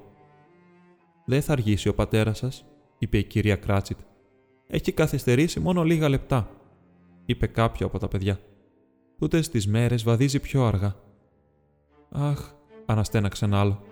Δεν 1.24 1.42
θα 1.42 1.52
αργήσει 1.52 1.88
ο 1.88 1.94
πατέρας 1.94 2.38
σας, 2.38 2.64
είπε 2.98 3.18
η 3.18 3.24
κυρία 3.24 3.56
Κράτσιτ. 3.56 3.98
Έχει 4.66 4.92
καθυστερήσει 4.92 5.60
μόνο 5.60 5.82
λίγα 5.82 6.08
λεπτά, 6.08 6.50
είπε 7.24 7.46
κάποιο 7.46 7.86
από 7.86 7.98
τα 7.98 8.08
παιδιά. 8.08 8.40
Τούτε 9.18 9.40
τι 9.40 9.68
μέρες 9.68 10.02
βαδίζει 10.02 10.40
πιο 10.40 10.64
αργά. 10.64 10.96
Αχ, 12.10 12.52
αναστέναξε 12.86 13.44
ένα 13.44 13.60
άλλο. 13.60 13.82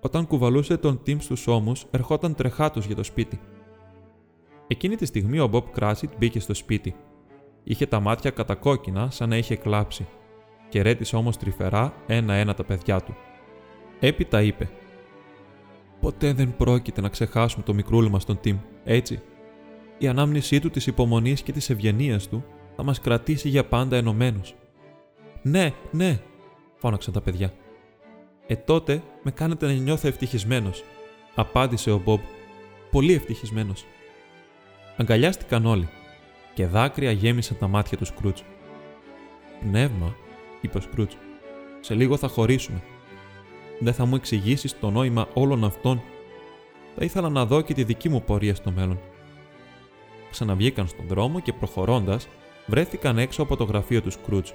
Όταν 0.00 0.26
κουβαλούσε 0.26 0.76
τον 0.76 1.02
Τιμς 1.02 1.24
στους 1.24 1.46
ώμους, 1.46 1.86
ερχόταν 1.90 2.34
τρεχάτος 2.34 2.86
για 2.86 2.94
το 2.94 3.02
σπίτι. 3.02 3.40
Εκείνη 4.66 4.96
τη 4.96 5.06
στιγμή 5.06 5.38
ο 5.38 5.46
Μπομπ 5.46 5.64
Κράσιτ 5.72 6.10
μπήκε 6.18 6.40
στο 6.40 6.54
σπίτι. 6.54 6.94
Είχε 7.64 7.86
τα 7.86 8.00
μάτια 8.00 8.30
κατακόκκινα 8.30 9.10
σαν 9.10 9.28
να 9.28 9.36
είχε 9.36 9.56
κλάψει. 9.56 10.06
Και 10.68 10.82
ρέτησε 10.82 11.16
όμως 11.16 11.36
τρυφερά 11.36 11.92
ένα-ένα 12.06 12.54
τα 12.54 12.64
παιδιά 12.64 13.00
του. 13.00 13.16
Έπειτα 14.00 14.42
είπε: 14.42 14.70
Ποτέ 16.00 16.32
δεν 16.32 16.56
πρόκειται 16.56 17.00
να 17.00 17.08
ξεχάσουμε 17.08 17.64
το 17.64 17.74
μικρούλι 17.74 18.10
μας 18.10 18.24
τον 18.24 18.40
Τιμ, 18.40 18.58
έτσι; 18.84 19.22
Η 19.98 20.08
ανάμνησή 20.08 20.60
του 20.60 20.70
της 20.70 20.86
υπομονής 20.86 21.42
και 21.42 21.52
της 21.52 21.70
ευγενίας 21.70 22.28
του 22.28 22.44
θα 22.76 22.82
μας 22.82 23.00
κρατήσει 23.00 23.48
για 23.48 23.64
πάντα 23.64 23.96
ενωμένους. 23.96 24.54
Ναι, 25.42 25.72
ναι, 25.90 26.20
φώναξαν 26.76 27.12
τα 27.12 27.20
παιδιά. 27.20 27.52
Ε, 28.50 28.56
τότε 28.56 29.02
με 29.22 29.30
κάνετε 29.30 29.66
να 29.66 29.72
νιώθω 29.72 30.08
ευτυχισμένος, 30.08 30.84
απάντησε 31.34 31.90
ο 31.90 31.98
Μπομπ. 31.98 32.20
Πολύ 32.90 33.12
ευτυχισμένος. 33.12 33.84
Αγκαλιάστηκαν 34.96 35.66
όλοι 35.66 35.88
και 36.54 36.66
δάκρυα 36.66 37.10
γέμισαν 37.10 37.58
τα 37.58 37.68
μάτια 37.68 37.96
του 37.96 38.04
Σκρούτζ. 38.04 38.40
Πνεύμα, 39.60 40.14
είπε 40.60 40.78
ο 40.78 40.80
Σκρούτζ, 40.80 41.14
σε 41.80 41.94
λίγο 41.94 42.16
θα 42.16 42.28
χωρίσουμε. 42.28 42.82
Δεν 43.78 43.94
θα 43.94 44.04
μου 44.04 44.14
εξηγήσεις 44.14 44.78
το 44.78 44.90
νόημα 44.90 45.28
όλων 45.34 45.64
αυτών. 45.64 46.02
Θα 46.96 47.04
ήθελα 47.04 47.28
να 47.28 47.46
δω 47.46 47.60
και 47.60 47.74
τη 47.74 47.84
δική 47.84 48.08
μου 48.08 48.22
πορεία 48.22 48.54
στο 48.54 48.70
μέλλον. 48.70 49.00
Ξαναβγήκαν 50.30 50.86
στον 50.86 51.06
δρόμο 51.08 51.40
και 51.40 51.52
προχωρώντας, 51.52 52.28
βρέθηκαν 52.66 53.18
έξω 53.18 53.42
από 53.42 53.56
το 53.56 53.64
γραφείο 53.64 54.02
του 54.02 54.10
Σκρούτζ. 54.10 54.50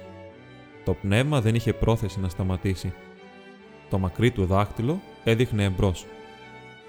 Το 0.84 0.94
πνεύμα 0.94 1.40
δεν 1.40 1.54
είχε 1.54 1.72
πρόθεση 1.72 2.20
να 2.20 2.28
σταματήσει. 2.28 2.92
Το 3.90 3.98
μακρύ 3.98 4.30
του 4.30 4.46
δάχτυλο 4.46 5.00
έδειχνε 5.24 5.64
εμπρός. 5.64 6.04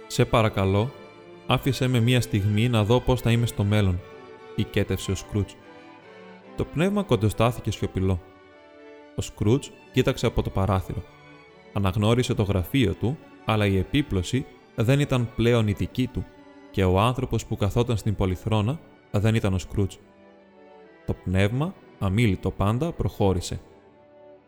Σε 0.08 0.26
παρακαλώ, 0.26 0.92
άφησε 1.48 1.88
με 1.88 2.00
μία 2.00 2.22
στιγμή 2.22 2.70
να 2.70 2.84
δω 2.84 3.00
πώς 3.00 3.22
θα 3.22 3.32
είμαι 3.32 3.46
στο 3.46 3.64
μέλλον, 3.64 4.00
οικέτευσε 4.56 5.12
ο 5.12 5.16
Σκρούτζ. 5.16 5.54
Το 6.56 6.66
πνεύμα 6.66 7.04
κοντοστάθηκε 7.04 7.72
σιωπηλό. 7.72 8.20
Ο 9.16 9.22
Σκρούτζ 9.22 9.68
κοίταξε 9.92 10.26
από 10.26 10.42
το 10.42 10.50
παράθυρο. 10.50 11.04
Αναγνώρισε 11.74 12.34
το 12.34 12.44
γραφείο 12.44 12.94
του, 12.94 13.18
αλλά 13.46 13.66
η 13.66 13.78
επίπλωση 13.78 14.46
δεν 14.76 15.00
ήταν 15.00 15.30
πλέον 15.36 15.68
η 15.68 15.72
δική 15.72 16.08
του 16.08 16.26
και 16.72 16.84
ο 16.84 17.00
άνθρωπος 17.00 17.46
που 17.46 17.56
καθόταν 17.56 17.98
στην 17.98 18.16
πολυθρόνα 18.16 18.80
δεν 19.12 19.36
ήταν 19.36 19.54
ο 19.54 19.58
Σκρούτζ. 19.58 19.96
Το 21.06 21.14
πνεύμα, 21.14 21.74
αμήλυτο 22.00 22.52
πάντα, 22.52 22.92
προχώρησε. 22.92 23.60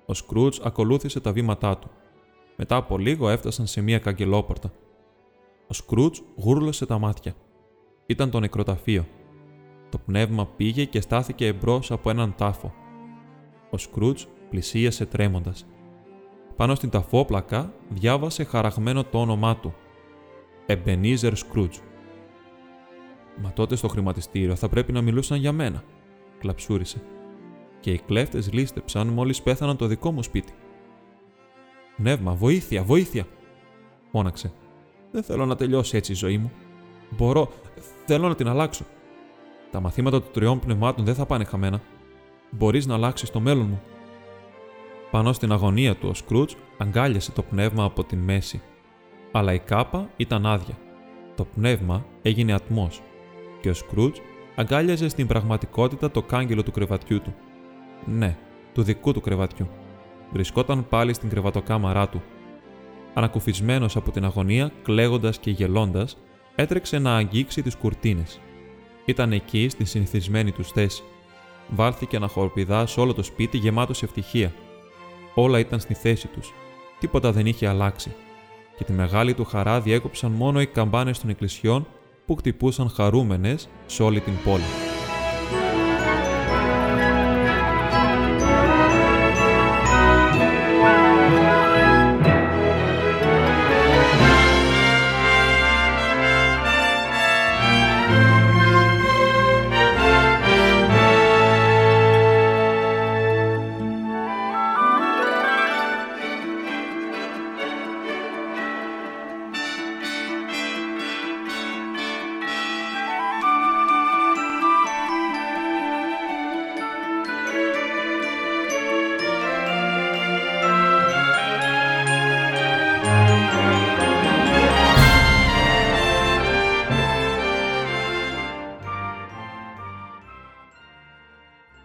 Ο 0.06 0.14
Σκρούτζ 0.14 0.60
ακολούθησε 0.64 1.20
τα 1.20 1.32
βήματά 1.32 1.78
του. 1.78 1.90
Μετά 2.62 2.76
από 2.76 2.98
λίγο 2.98 3.30
έφτασαν 3.30 3.68
σε 3.68 3.82
μία 3.82 4.00
καγκελόπορτα. 4.00 4.72
Ο 5.68 5.74
Σκρούτζ 5.74 6.20
γούρλωσε 6.36 6.86
τα 6.86 7.00
μάτια. 7.00 7.34
Ήταν 8.06 8.30
το 8.30 8.40
νεκροταφείο. 8.40 9.06
Το 9.90 9.98
πνεύμα 9.98 10.46
πήγε 10.46 10.86
και 10.86 11.02
στάθηκε 11.02 11.46
εμπρός 11.46 11.92
από 11.92 12.10
έναν 12.10 12.34
τάφο. 12.38 12.74
Ο 13.70 13.78
Σκρούτζ 13.78 14.24
πλησίασε 14.50 15.06
τρέμοντας. 15.06 15.66
Πάνω 16.56 16.76
στην 16.76 16.90
ταφόπλακα 16.90 17.74
διάβασε 17.90 18.44
χαραγμένο 18.44 19.04
το 19.04 19.20
όνομά 19.20 19.56
του. 19.56 19.74
Εμπενίζερ 20.66 21.36
Σκρούτζ. 21.36 21.78
Μα 23.42 23.54
τότε 23.54 23.76
στο 23.76 23.88
χρηματιστήριο 23.88 24.56
θα 24.56 24.70
πρέπει 24.70 24.92
να 24.92 25.02
μιλούσαν 25.02 25.38
για 25.38 25.52
μένα, 25.52 25.84
κλαψούρισε. 26.40 27.02
Και 27.80 27.92
οι 27.92 28.02
κλέφτες 28.06 28.54
λίστεψαν 28.54 29.08
μόλις 29.08 29.42
πέθαναν 29.42 29.78
το 29.78 29.86
δικό 29.86 30.12
μου 30.12 30.24
σπίτι. 30.24 30.54
Πνεύμα, 32.00 32.34
βοήθεια, 32.34 32.84
βοήθεια! 32.84 33.26
φώναξε. 34.12 34.52
Δεν 35.12 35.24
θέλω 35.24 35.46
να 35.46 35.56
τελειώσει 35.56 35.98
έτσι 35.98 36.12
η 36.12 36.16
ζωή 36.16 36.38
μου. 36.38 36.52
Μπορώ, 37.10 37.50
θέλω 38.06 38.28
να 38.28 38.36
την 38.36 38.48
αλλάξω. 38.48 38.86
Τα 39.72 39.80
μαθήματα 39.80 40.22
των 40.22 40.32
τριών 40.32 40.60
πνευμάτων 40.60 41.06
δεν 41.06 41.16
θα 41.16 41.26
πάνε 41.26 41.44
χαμένα. 41.44 41.82
Μπορείς 42.52 42.86
να 42.86 42.94
αλλάξεις 42.94 43.30
το 43.30 43.40
μέλλον 43.40 43.66
μου. 43.66 43.82
Πάνω 45.12 45.34
στην 45.34 45.52
αγωνία 45.52 45.96
του 45.96 46.08
ο 46.10 46.14
Σκρούτζ 46.14 46.54
αγκάλιασε 46.78 47.32
το 47.32 47.42
πνεύμα 47.42 47.84
από 47.84 48.04
την 48.04 48.18
μέση. 48.18 48.62
Αλλά 49.32 49.54
η 49.54 49.60
κάπα 49.60 50.10
ήταν 50.18 50.46
άδεια. 50.46 50.78
Το 51.36 51.46
πνεύμα 51.46 52.06
έγινε 52.22 52.54
ατμός 52.54 53.02
και 53.62 53.70
ο 53.70 53.74
Σκρούτζ 53.74 54.20
αγκάλιαζε 54.56 55.08
στην 55.08 55.28
πραγματικότητα 55.28 56.12
το 56.12 56.22
κάγκελο 56.22 56.64
του 56.64 56.72
κρεβατιού 56.72 57.22
του. 57.22 57.36
Ναι, 58.06 58.38
του 58.74 58.84
δικού 58.84 59.14
του 59.14 59.22
κρεβατιού. 59.22 59.68
Βρισκόταν 60.32 60.88
πάλι 60.90 61.14
στην 61.14 61.30
κρεβατοκάμαρά 61.30 62.10
του. 62.10 62.22
Ανακουφισμένος 63.14 63.96
από 63.96 64.12
την 64.12 64.26
αγωνία, 64.26 64.72
κλαίγοντας 64.84 65.40
και 65.40 65.52
γελώντας, 65.52 66.18
έτρεξε 66.56 67.00
να 67.00 67.16
αγγίξει 67.16 67.62
τις 67.62 67.76
κουρτίνες. 67.76 68.40
Ήταν 69.06 69.32
εκεί 69.32 69.70
στην 69.70 69.86
συνηθισμένη 69.86 70.52
τους 70.52 70.72
θέση. 70.72 71.04
Βάλθηκε 71.68 72.20
να 72.20 72.28
χορπηδά 72.28 72.86
σε 72.86 73.00
όλο 73.00 73.14
το 73.14 73.24
σπίτι 73.24 73.58
γεμάτος 73.58 73.98
σε 73.98 74.06
ευτυχία. 74.06 74.54
Όλα 75.34 75.60
ήταν 75.60 75.80
στη 75.80 75.94
θέση 75.94 76.28
τους. 76.28 76.54
Τίποτα 77.00 77.32
δεν 77.32 77.46
είχε 77.46 77.68
αλλάξει. 77.68 78.16
Και 78.78 78.84
τη 78.84 78.92
μεγάλη 78.94 79.34
του 79.34 79.44
χαρά 79.44 79.82
διέκοψαν 79.82 80.32
μόνο 80.32 80.62
οι 80.62 80.68
καμπάνες 80.68 81.20
των 81.20 81.30
εκκλησιών 81.30 81.88
που 82.26 82.36
χτυπούσαν 82.36 82.90
χαρούμενες 82.90 83.70
σε 83.86 84.04
όλη 84.04 84.20
την 84.20 84.34
πόλη. 84.44 84.89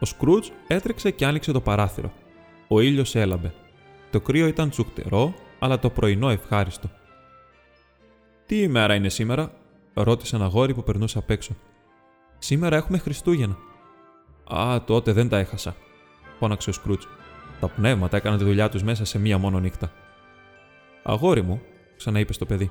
Ο 0.04 0.06
Σκρούτζ 0.06 0.48
έτρεξε 0.66 1.10
και 1.10 1.26
άνοιξε 1.26 1.52
το 1.52 1.60
παράθυρο. 1.60 2.12
Ο 2.68 2.80
ήλιος 2.80 3.14
έλαμπε. 3.14 3.54
Το 4.10 4.20
κρύο 4.20 4.46
ήταν 4.46 4.70
τσουκτερό, 4.70 5.34
αλλά 5.58 5.78
το 5.78 5.90
πρωινό 5.90 6.30
ευχάριστο. 6.30 6.90
Τι 8.46 8.62
ημέρα 8.62 8.94
είναι 8.94 9.08
σήμερα, 9.08 9.52
ρώτησε 9.94 10.36
ένα 10.36 10.46
γόρι 10.46 10.74
που 10.74 10.82
περνούσε 10.82 11.18
απ' 11.18 11.30
έξω. 11.30 11.56
Σήμερα 12.38 12.76
έχουμε 12.76 12.98
Χριστούγεννα. 12.98 13.56
Α, 14.44 14.84
τότε 14.84 15.12
δεν 15.12 15.28
τα 15.28 15.38
έχασα, 15.38 15.76
φώναξε 16.38 16.70
ο 16.70 16.72
Σκρούτζ. 16.72 17.04
Τα 17.60 17.68
πνεύματα 17.68 18.16
έκαναν 18.16 18.38
τη 18.38 18.44
δουλειά 18.44 18.68
τους 18.68 18.82
μέσα 18.82 19.04
σε 19.04 19.18
μία 19.18 19.38
μόνο 19.38 19.60
νύχτα. 19.60 19.92
Αγόρι 21.02 21.42
μου, 21.42 21.62
ξαναείπε 21.96 22.32
στο 22.32 22.46
παιδί. 22.46 22.70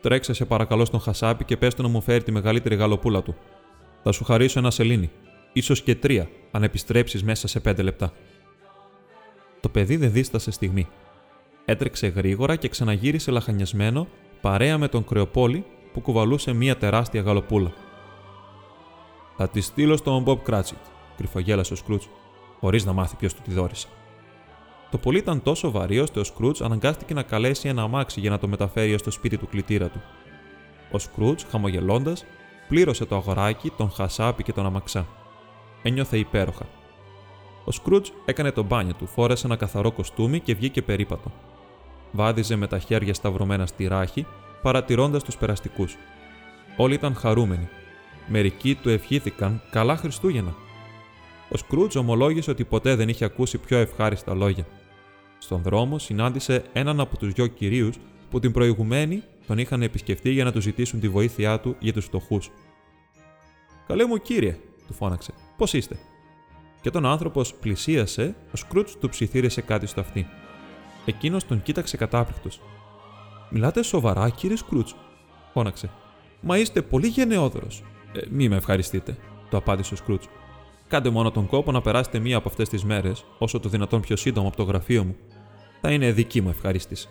Τρέξε 0.00 0.32
σε 0.32 0.44
παρακαλώ 0.44 0.84
στον 0.84 1.00
Χασάπι 1.00 1.44
και 1.44 1.56
πες 1.56 1.76
να 1.76 1.88
μου 1.88 2.00
φέρει 2.00 2.22
τη 2.22 2.32
μεγαλύτερη 2.32 2.74
γαλοπούλα 2.74 3.22
του. 3.22 3.36
Θα 4.02 4.12
σου 4.12 4.24
χαρίσω 4.24 4.58
ένα 4.58 4.70
σελήνι, 4.70 5.10
ίσως 5.52 5.82
και 5.82 5.94
τρία, 5.94 6.28
αν 6.50 6.62
επιστρέψεις 6.62 7.22
μέσα 7.22 7.48
σε 7.48 7.60
πέντε 7.60 7.82
λεπτά. 7.82 8.12
Το 9.60 9.68
παιδί 9.68 9.96
δεν 9.96 10.12
δίστασε 10.12 10.50
στιγμή. 10.50 10.88
Έτρεξε 11.64 12.06
γρήγορα 12.06 12.56
και 12.56 12.68
ξαναγύρισε 12.68 13.30
λαχανιασμένο 13.30 14.06
παρέα 14.40 14.78
με 14.78 14.88
τον 14.88 15.04
Κρεοπόλη 15.04 15.64
που 15.92 16.00
κουβαλούσε 16.00 16.52
μία 16.52 16.76
τεράστια 16.76 17.20
γαλοπούλα. 17.20 17.72
Θα 19.36 19.48
τη 19.48 19.60
στείλω 19.60 19.96
στον 19.96 20.22
Μπομπ 20.22 20.38
Κράτσιτ, 20.42 20.78
κρυφογέλασε 21.16 21.72
ο 21.72 21.76
Σκρούτς, 21.76 22.08
χωρίς 22.60 22.84
να 22.84 22.92
μάθει 22.92 23.16
ποιος 23.16 23.34
του 23.34 23.42
τη 23.44 23.52
δόρισε. 23.52 23.88
Το 24.90 24.98
πολύ 24.98 25.18
ήταν 25.18 25.42
τόσο 25.42 25.70
βαρύ 25.70 25.98
ώστε 25.98 26.20
ο 26.20 26.24
Σκρούτς 26.24 26.60
αναγκάστηκε 26.60 27.14
να 27.14 27.22
καλέσει 27.22 27.68
ένα 27.68 27.82
αμάξι 27.82 28.20
για 28.20 28.30
να 28.30 28.38
το 28.38 28.48
μεταφέρει 28.48 28.94
ως 28.94 29.02
το 29.02 29.10
σπίτι 29.10 29.36
του 29.36 29.48
κλητήρα 29.48 29.88
του. 29.88 30.02
Ο 30.92 30.98
Σκρούτς, 30.98 31.46
χαμογελώντας, 31.50 32.24
πλήρωσε 32.68 33.04
το 33.04 33.16
αγοράκι, 33.16 33.72
τον 33.76 33.90
χασάπι 33.90 34.42
και 34.42 34.52
τον 34.52 34.66
αμαξά 34.66 35.06
ένιωθε 35.82 36.18
υπέροχα. 36.18 36.66
Ο 37.64 37.70
Σκρούτζ 37.70 38.08
έκανε 38.24 38.52
το 38.52 38.62
μπάνιο 38.62 38.94
του, 38.94 39.06
φόρεσε 39.06 39.46
ένα 39.46 39.56
καθαρό 39.56 39.92
κοστούμι 39.92 40.40
και 40.40 40.54
βγήκε 40.54 40.82
περίπατο. 40.82 41.32
Βάδιζε 42.12 42.56
με 42.56 42.66
τα 42.66 42.78
χέρια 42.78 43.14
σταυρωμένα 43.14 43.66
στη 43.66 43.86
ράχη, 43.86 44.26
παρατηρώντας 44.62 45.22
τους 45.22 45.36
περαστικούς. 45.36 45.96
Όλοι 46.76 46.94
ήταν 46.94 47.14
χαρούμενοι. 47.14 47.68
Μερικοί 48.26 48.74
του 48.74 48.88
ευχήθηκαν 48.88 49.62
καλά 49.70 49.96
Χριστούγεννα. 49.96 50.54
Ο 51.48 51.56
Σκρούτζ 51.56 51.96
ομολόγησε 51.96 52.50
ότι 52.50 52.64
ποτέ 52.64 52.94
δεν 52.94 53.08
είχε 53.08 53.24
ακούσει 53.24 53.58
πιο 53.58 53.78
ευχάριστα 53.78 54.34
λόγια. 54.34 54.66
Στον 55.38 55.62
δρόμο 55.62 55.98
συνάντησε 55.98 56.64
έναν 56.72 57.00
από 57.00 57.16
τους 57.18 57.32
δυο 57.32 57.46
κυρίους 57.46 57.96
που 58.30 58.40
την 58.40 58.52
προηγουμένη 58.52 59.22
τον 59.46 59.58
είχαν 59.58 59.82
επισκεφτεί 59.82 60.30
για 60.30 60.44
να 60.44 60.52
του 60.52 60.60
ζητήσουν 60.60 61.00
τη 61.00 61.08
βοήθειά 61.08 61.60
του 61.60 61.76
για 61.78 61.92
τους 61.92 62.04
φτωχούς. 62.04 62.50
Καλέ 63.86 64.06
μου 64.06 64.16
κύριε, 64.16 64.58
του 64.86 64.94
φώναξε, 64.94 65.32
Πώς 65.58 65.72
είστε; 65.72 65.98
Και 66.80 66.88
όταν 66.88 67.04
ο 67.04 67.08
άνθρωπος 67.08 67.54
πλησίασε, 67.54 68.34
ο 68.52 68.56
Σκρούτς 68.56 68.96
του 68.98 69.08
ψιθύρισε 69.08 69.60
κάτι 69.60 69.86
στο 69.86 70.00
αυτί. 70.00 70.26
Εκείνος 71.04 71.46
τον 71.46 71.62
κοίταξε 71.62 71.96
κατάπληκτος. 71.96 72.60
Μιλάτε 73.50 73.82
σοβαρά, 73.82 74.28
κύριε 74.28 74.56
Σκρούτς, 74.56 74.94
φώναξε. 75.52 75.90
Μα 76.40 76.58
είστε 76.58 76.82
πολύ 76.82 77.06
γενναιόδωρος. 77.06 77.82
Ε, 78.12 78.20
μη 78.30 78.48
με 78.48 78.56
ευχαριστείτε, 78.56 79.16
το 79.50 79.56
απάντησε 79.56 79.94
ο 79.94 79.96
Σκρούτς. 79.96 80.28
Κάντε 80.88 81.10
μόνο 81.10 81.30
τον 81.30 81.46
κόπο 81.46 81.72
να 81.72 81.80
περάσετε 81.80 82.18
μία 82.18 82.36
από 82.36 82.48
αυτές 82.48 82.68
τις 82.68 82.84
μέρες, 82.84 83.24
όσο 83.38 83.60
το 83.60 83.68
δυνατόν 83.68 84.00
πιο 84.00 84.16
σύντομα 84.16 84.48
από 84.48 84.56
το 84.56 84.62
γραφείο 84.62 85.04
μου. 85.04 85.16
Θα 85.80 85.92
είναι 85.92 86.12
δική 86.12 86.40
μου 86.40 86.48
ευχαρίστηση. 86.48 87.08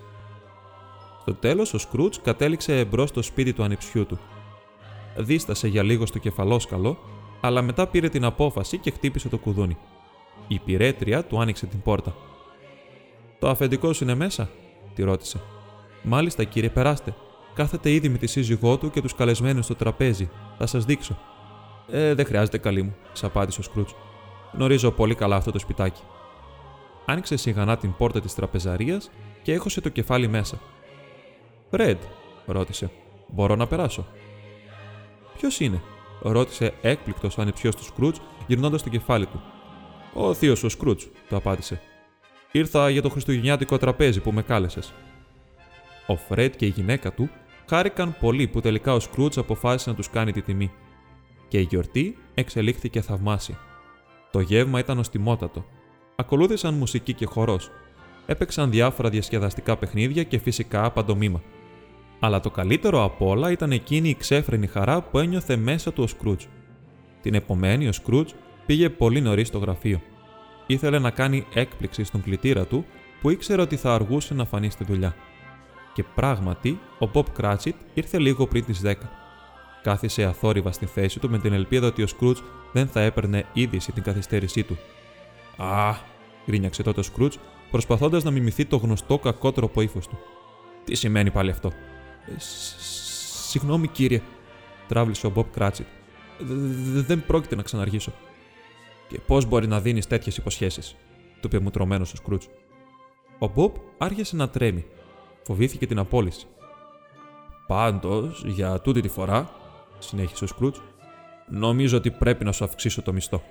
Στο 1.20 1.34
τέλος, 1.34 1.74
ο 1.74 1.78
Σκρούτς 1.78 2.20
κατέληξε 2.20 2.84
μπρος 2.84 3.08
στο 3.08 3.22
σπίτι 3.22 3.52
του 3.52 3.62
ανιψιού 3.62 4.06
του. 4.06 4.18
Δίστασε 5.16 5.68
για 5.68 5.82
λίγο 5.82 6.06
στο 6.06 6.18
κεφαλόσκαλο 6.18 6.98
αλλά 7.40 7.62
μετά 7.62 7.86
πήρε 7.86 8.08
την 8.08 8.24
απόφαση 8.24 8.78
και 8.78 8.90
χτύπησε 8.90 9.28
το 9.28 9.38
κουδούνι. 9.38 9.76
Η 10.48 10.54
υπηρέτρια 10.54 11.24
του 11.24 11.40
άνοιξε 11.40 11.66
την 11.66 11.82
πόρτα. 11.82 12.14
Το 13.38 13.48
αφεντικό 13.48 13.92
σου 13.92 14.04
είναι 14.04 14.14
μέσα, 14.14 14.50
τη 14.94 15.02
ρώτησε. 15.02 15.40
Μάλιστα, 16.02 16.44
κύριε, 16.44 16.68
περάστε. 16.68 17.14
Κάθεται 17.54 17.90
ήδη 17.90 18.08
με 18.08 18.18
τη 18.18 18.26
σύζυγό 18.26 18.76
του 18.76 18.90
και 18.90 19.00
τους 19.00 19.14
καλεσμένους 19.14 19.64
στο 19.64 19.74
τραπέζι. 19.74 20.30
Θα 20.58 20.66
σας 20.66 20.84
δείξω. 20.84 21.18
Ε, 21.90 22.14
δεν 22.14 22.26
χρειάζεται, 22.26 22.58
καλή 22.58 22.82
μου, 22.82 22.94
τη 23.14 23.20
απάντησε 23.22 23.60
ο 23.60 23.62
Σκρούτς. 23.62 23.94
Γνωρίζω 24.52 24.90
πολύ 24.90 25.14
καλά 25.14 25.36
αυτό 25.36 25.50
το 25.50 25.58
σπιτάκι. 25.58 26.02
Άνοιξε 27.04 27.36
σιγανά 27.36 27.76
την 27.76 27.94
πόρτα 27.96 28.20
της 28.20 28.34
τραπεζαρίας 28.34 29.10
και 29.42 29.52
έχωσε 29.52 29.80
το 29.80 29.88
κεφάλι 29.88 30.28
μέσα. 30.28 30.58
Ρεντ, 31.70 31.98
ρώτησε. 32.46 32.90
Μπορώ 33.26 33.56
να 33.56 33.66
περάσω. 33.66 34.06
Ποιος 35.36 35.60
είναι, 35.60 35.82
ρώτησε 36.22 36.74
έκπληκτος 36.82 37.38
ο 37.38 37.42
ανεψιός 37.42 37.76
του 37.76 37.84
Σκρούτ, 37.84 38.16
γυρνώντας 38.46 38.82
το 38.82 38.88
κεφάλι 38.88 39.26
του. 39.26 39.42
Ο 40.14 40.34
θείος 40.34 40.62
ο 40.62 40.68
Σκρούτ, 40.68 41.00
το 41.28 41.36
απάντησε. 41.36 41.80
Ήρθα 42.52 42.90
για 42.90 43.02
το 43.02 43.08
χριστουγεννιάτικο 43.08 43.78
τραπέζι 43.78 44.20
που 44.20 44.32
με 44.32 44.42
κάλεσες. 44.42 44.92
Ο 46.06 46.16
Φρέντ 46.16 46.54
και 46.56 46.66
η 46.66 46.68
γυναίκα 46.68 47.12
του 47.12 47.30
χάρηκαν 47.68 48.16
πολύ 48.20 48.46
που 48.46 48.60
τελικά 48.60 48.94
ο 48.94 49.00
Σκρούτ 49.00 49.38
αποφάσισε 49.38 49.90
να 49.90 49.96
τους 49.96 50.10
κάνει 50.10 50.32
τη 50.32 50.42
τιμή. 50.42 50.72
Και 51.48 51.58
η 51.58 51.66
γιορτή 51.70 52.16
εξελίχθηκε 52.34 53.00
θαυμάσια. 53.00 53.58
Το 54.30 54.40
γεύμα 54.40 54.78
ήταν 54.78 54.98
οστιμότατο. 54.98 55.64
Ακολούθησαν 56.16 56.74
μουσική 56.74 57.12
και 57.12 57.26
χορός. 57.26 57.70
Έπαιξαν 58.26 58.70
διάφορα 58.70 59.08
διασκεδαστικά 59.08 59.76
παιχνίδια 59.76 60.22
και 60.22 60.38
φυσικά 60.38 60.90
παντομήμα. 60.90 61.42
Αλλά 62.20 62.40
το 62.40 62.50
καλύτερο 62.50 63.04
απ' 63.04 63.22
όλα 63.22 63.50
ήταν 63.50 63.72
εκείνη 63.72 64.08
η 64.08 64.14
ξέφρενη 64.14 64.66
χαρά 64.66 65.02
που 65.02 65.18
ένιωθε 65.18 65.56
μέσα 65.56 65.92
του 65.92 66.02
ο 66.02 66.06
Σκρούτζ. 66.06 66.44
Την 67.22 67.34
επομένη 67.34 67.88
ο 67.88 67.92
Σκρούτζ 67.92 68.32
πήγε 68.66 68.90
πολύ 68.90 69.20
νωρίς 69.20 69.48
στο 69.48 69.58
γραφείο. 69.58 70.00
Ήθελε 70.66 70.98
να 70.98 71.10
κάνει 71.10 71.46
έκπληξη 71.54 72.04
στον 72.04 72.22
κλητήρα 72.22 72.64
του 72.64 72.84
που 73.20 73.30
ήξερε 73.30 73.62
ότι 73.62 73.76
θα 73.76 73.94
αργούσε 73.94 74.34
να 74.34 74.44
φανεί 74.44 74.70
στη 74.70 74.84
δουλειά. 74.84 75.14
Και 75.92 76.04
πράγματι, 76.14 76.80
ο 76.98 77.06
Μπομπ 77.06 77.26
Κράτσιτ 77.32 77.74
ήρθε 77.94 78.18
λίγο 78.18 78.46
πριν 78.46 78.64
τις 78.64 78.82
10. 78.84 78.92
Κάθισε 79.82 80.24
αθόρυβα 80.24 80.72
στη 80.72 80.86
θέση 80.86 81.18
του 81.18 81.30
με 81.30 81.38
την 81.38 81.52
ελπίδα 81.52 81.86
ότι 81.86 82.02
ο 82.02 82.06
Σκρούτζ 82.06 82.40
δεν 82.72 82.86
θα 82.86 83.00
έπαιρνε 83.00 83.44
είδηση 83.52 83.92
την 83.92 84.02
καθυστέρησή 84.02 84.62
του. 84.62 84.78
Α, 85.56 85.94
γκρίνιαξε 86.46 86.82
τότε 86.82 87.00
ο 87.00 87.02
Σκρούτζ, 87.02 87.36
προσπαθώντας 87.70 88.24
να 88.24 88.30
μιμηθεί 88.30 88.64
το 88.64 88.76
γνωστό 88.76 89.18
κακότροπο 89.18 89.80
ύφος 89.80 90.06
του. 90.06 90.18
Τι 90.84 90.94
σημαίνει 90.94 91.30
πάλι 91.30 91.50
αυτό, 91.50 91.72
Συγγνώμη, 93.48 93.88
κύριε, 93.88 94.22
τράβλησε 94.88 95.26
ο 95.26 95.30
Μπομπ 95.30 95.46
Κράτσιτ. 95.52 95.86
Δεν 97.06 97.26
πρόκειται 97.26 97.56
να 97.56 97.62
ξαναργήσω. 97.62 98.12
Και 99.08 99.18
πώς 99.26 99.44
μπορεί 99.44 99.66
να 99.66 99.80
δίνεις 99.80 100.06
τέτοιες 100.06 100.36
υποσχέσεις, 100.36 100.96
του 101.40 101.46
είπε 101.46 101.58
μουτρωμένος 101.58 102.12
ο 102.12 102.16
Σκρούτς. 102.16 102.48
Ο 103.38 103.46
Μπομπ 103.46 103.74
άρχισε 103.98 104.36
να 104.36 104.48
τρέμει. 104.48 104.84
Φοβήθηκε 105.42 105.86
την 105.86 105.98
απόλυση. 105.98 106.46
Πάντως, 107.66 108.42
για 108.46 108.80
τούτη 108.80 109.00
τη 109.00 109.08
φορά, 109.08 109.50
συνέχισε 109.98 110.44
ο 110.44 110.46
Σκρούτς, 110.46 110.82
νομίζω 111.48 111.96
ότι 111.96 112.10
πρέπει 112.10 112.44
να 112.44 112.52
σου 112.52 112.64
αυξήσω 112.64 113.02
το 113.02 113.12
μισθό. 113.12 113.42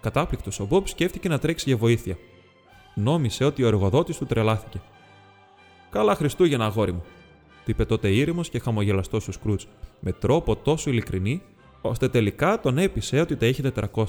Κατάπληκτος, 0.00 0.60
ο 0.60 0.64
Μπομπ 0.64 0.86
σκέφτηκε 0.86 1.28
να 1.28 1.38
τρέξει 1.38 1.64
για 1.68 1.76
βοήθεια. 1.76 2.16
Νόμισε 2.94 3.44
ότι 3.44 3.62
ο 3.62 3.66
εργοδότης 3.66 4.18
του 4.18 4.26
τρελάθηκε. 4.26 4.80
Καλά 5.90 6.14
Χριστούγεννα, 6.14 6.64
αγόρι 6.64 6.92
μου, 6.92 7.04
του 7.64 7.70
είπε 7.70 7.84
τότε 7.84 8.08
ήρεμος 8.08 8.48
και 8.48 8.58
χαμογελαστός 8.58 9.28
ο 9.28 9.32
Σκρούτς, 9.32 9.66
με 10.00 10.12
τρόπο 10.12 10.56
τόσο 10.56 10.90
ειλικρινή, 10.90 11.42
ώστε 11.80 12.08
τελικά 12.08 12.60
τον 12.60 12.78
έπεισε 12.78 13.20
ότι 13.20 13.36
τα 13.36 13.46
είχε 13.46 13.72
400. 13.94 14.04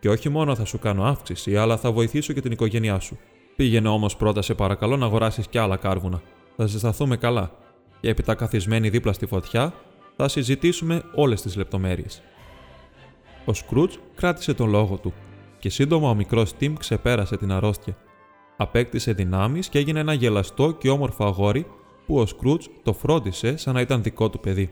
Και 0.00 0.08
όχι 0.08 0.28
μόνο 0.28 0.54
θα 0.54 0.64
σου 0.64 0.78
κάνω 0.78 1.04
αύξηση, 1.04 1.56
αλλά 1.56 1.76
θα 1.76 1.92
βοηθήσω 1.92 2.32
και 2.32 2.40
την 2.40 2.52
οικογένειά 2.52 3.00
σου. 3.00 3.18
Πήγαινε 3.56 3.88
όμως 3.88 4.16
πρώτα, 4.16 4.42
σε 4.42 4.54
παρακαλώ, 4.54 4.96
να 4.96 5.06
αγοράσεις 5.06 5.46
κι 5.46 5.58
άλλα 5.58 5.76
κάρβουνα. 5.76 6.22
Θα 6.56 6.66
ζεσταθούμε 6.66 7.16
καλά. 7.16 7.50
Και 8.00 8.08
έπειτα 8.08 8.34
καθισμένοι 8.34 8.88
δίπλα 8.88 9.12
στη 9.12 9.26
φωτιά, 9.26 9.74
θα 10.16 10.28
συζητήσουμε 10.28 11.02
όλες 11.14 11.42
τις 11.42 11.56
λεπτομέρειες. 11.56 12.22
Ο 13.44 13.52
Σκρούτς 13.52 13.98
κράτησε 14.14 14.54
τον 14.54 14.70
λόγο 14.70 14.96
του 14.96 15.12
και 15.58 15.70
σύντομα 15.70 16.10
ο 16.10 16.14
μικρός 16.14 16.52
Τιμ 16.52 16.74
ξεπέρασε 16.74 17.36
την 17.36 17.52
αρρώστια. 17.52 17.96
Απέκτησε 18.56 19.12
δυνάμεις 19.12 19.68
και 19.68 19.78
έγινε 19.78 20.00
ένα 20.00 20.12
γελαστό 20.12 20.72
και 20.72 20.90
όμορφο 20.90 21.24
αγόρι 21.24 21.66
που 22.10 22.18
ο 22.18 22.26
Σκρούτς 22.26 22.70
το 22.82 22.92
φρόντισε 22.92 23.56
σαν 23.56 23.74
να 23.74 23.80
ήταν 23.80 24.02
δικό 24.02 24.30
του 24.30 24.40
παιδί. 24.40 24.70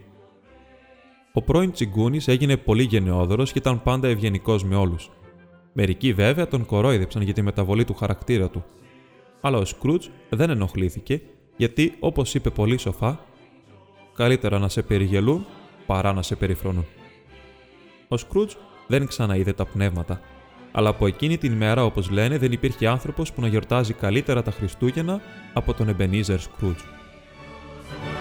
Ο 1.32 1.42
πρώην 1.42 1.72
Τσιγκούνης 1.72 2.28
έγινε 2.28 2.56
πολύ 2.56 2.82
γενναιόδωρος 2.82 3.52
και 3.52 3.58
ήταν 3.58 3.82
πάντα 3.82 4.08
ευγενικός 4.08 4.64
με 4.64 4.76
όλους. 4.76 5.10
Μερικοί 5.72 6.12
βέβαια 6.12 6.48
τον 6.48 6.66
κορόιδεψαν 6.66 7.22
για 7.22 7.32
τη 7.32 7.42
μεταβολή 7.42 7.84
του 7.84 7.94
χαρακτήρα 7.94 8.48
του. 8.48 8.64
Αλλά 9.40 9.58
ο 9.58 9.64
Σκρούτς 9.64 10.10
δεν 10.30 10.50
ενοχλήθηκε 10.50 11.20
γιατί, 11.56 11.94
όπως 12.00 12.34
είπε 12.34 12.50
πολύ 12.50 12.78
σοφά, 12.78 13.24
καλύτερα 14.14 14.58
να 14.58 14.68
σε 14.68 14.82
περιγελούν 14.82 15.46
παρά 15.86 16.12
να 16.12 16.22
σε 16.22 16.36
περιφρονούν. 16.36 16.86
Ο 18.08 18.16
Σκρούτς 18.16 18.56
δεν 18.86 19.06
ξαναείδε 19.06 19.52
τα 19.52 19.66
πνεύματα, 19.66 20.20
αλλά 20.72 20.88
από 20.88 21.06
εκείνη 21.06 21.38
την 21.38 21.52
ημέρα, 21.52 21.84
όπως 21.84 22.10
λένε, 22.10 22.38
δεν 22.38 22.52
υπήρχε 22.52 22.86
άνθρωπος 22.86 23.32
που 23.32 23.40
να 23.40 23.48
γιορτάζει 23.48 23.92
καλύτερα 23.92 24.42
τα 24.42 24.50
Χριστούγεννα 24.50 25.20
από 25.52 25.74
τον 25.74 25.88
Εμπενίζερ 25.88 26.40
Σκρούτ. 26.40 26.78
Thank 27.90 28.04
you. 28.04 28.17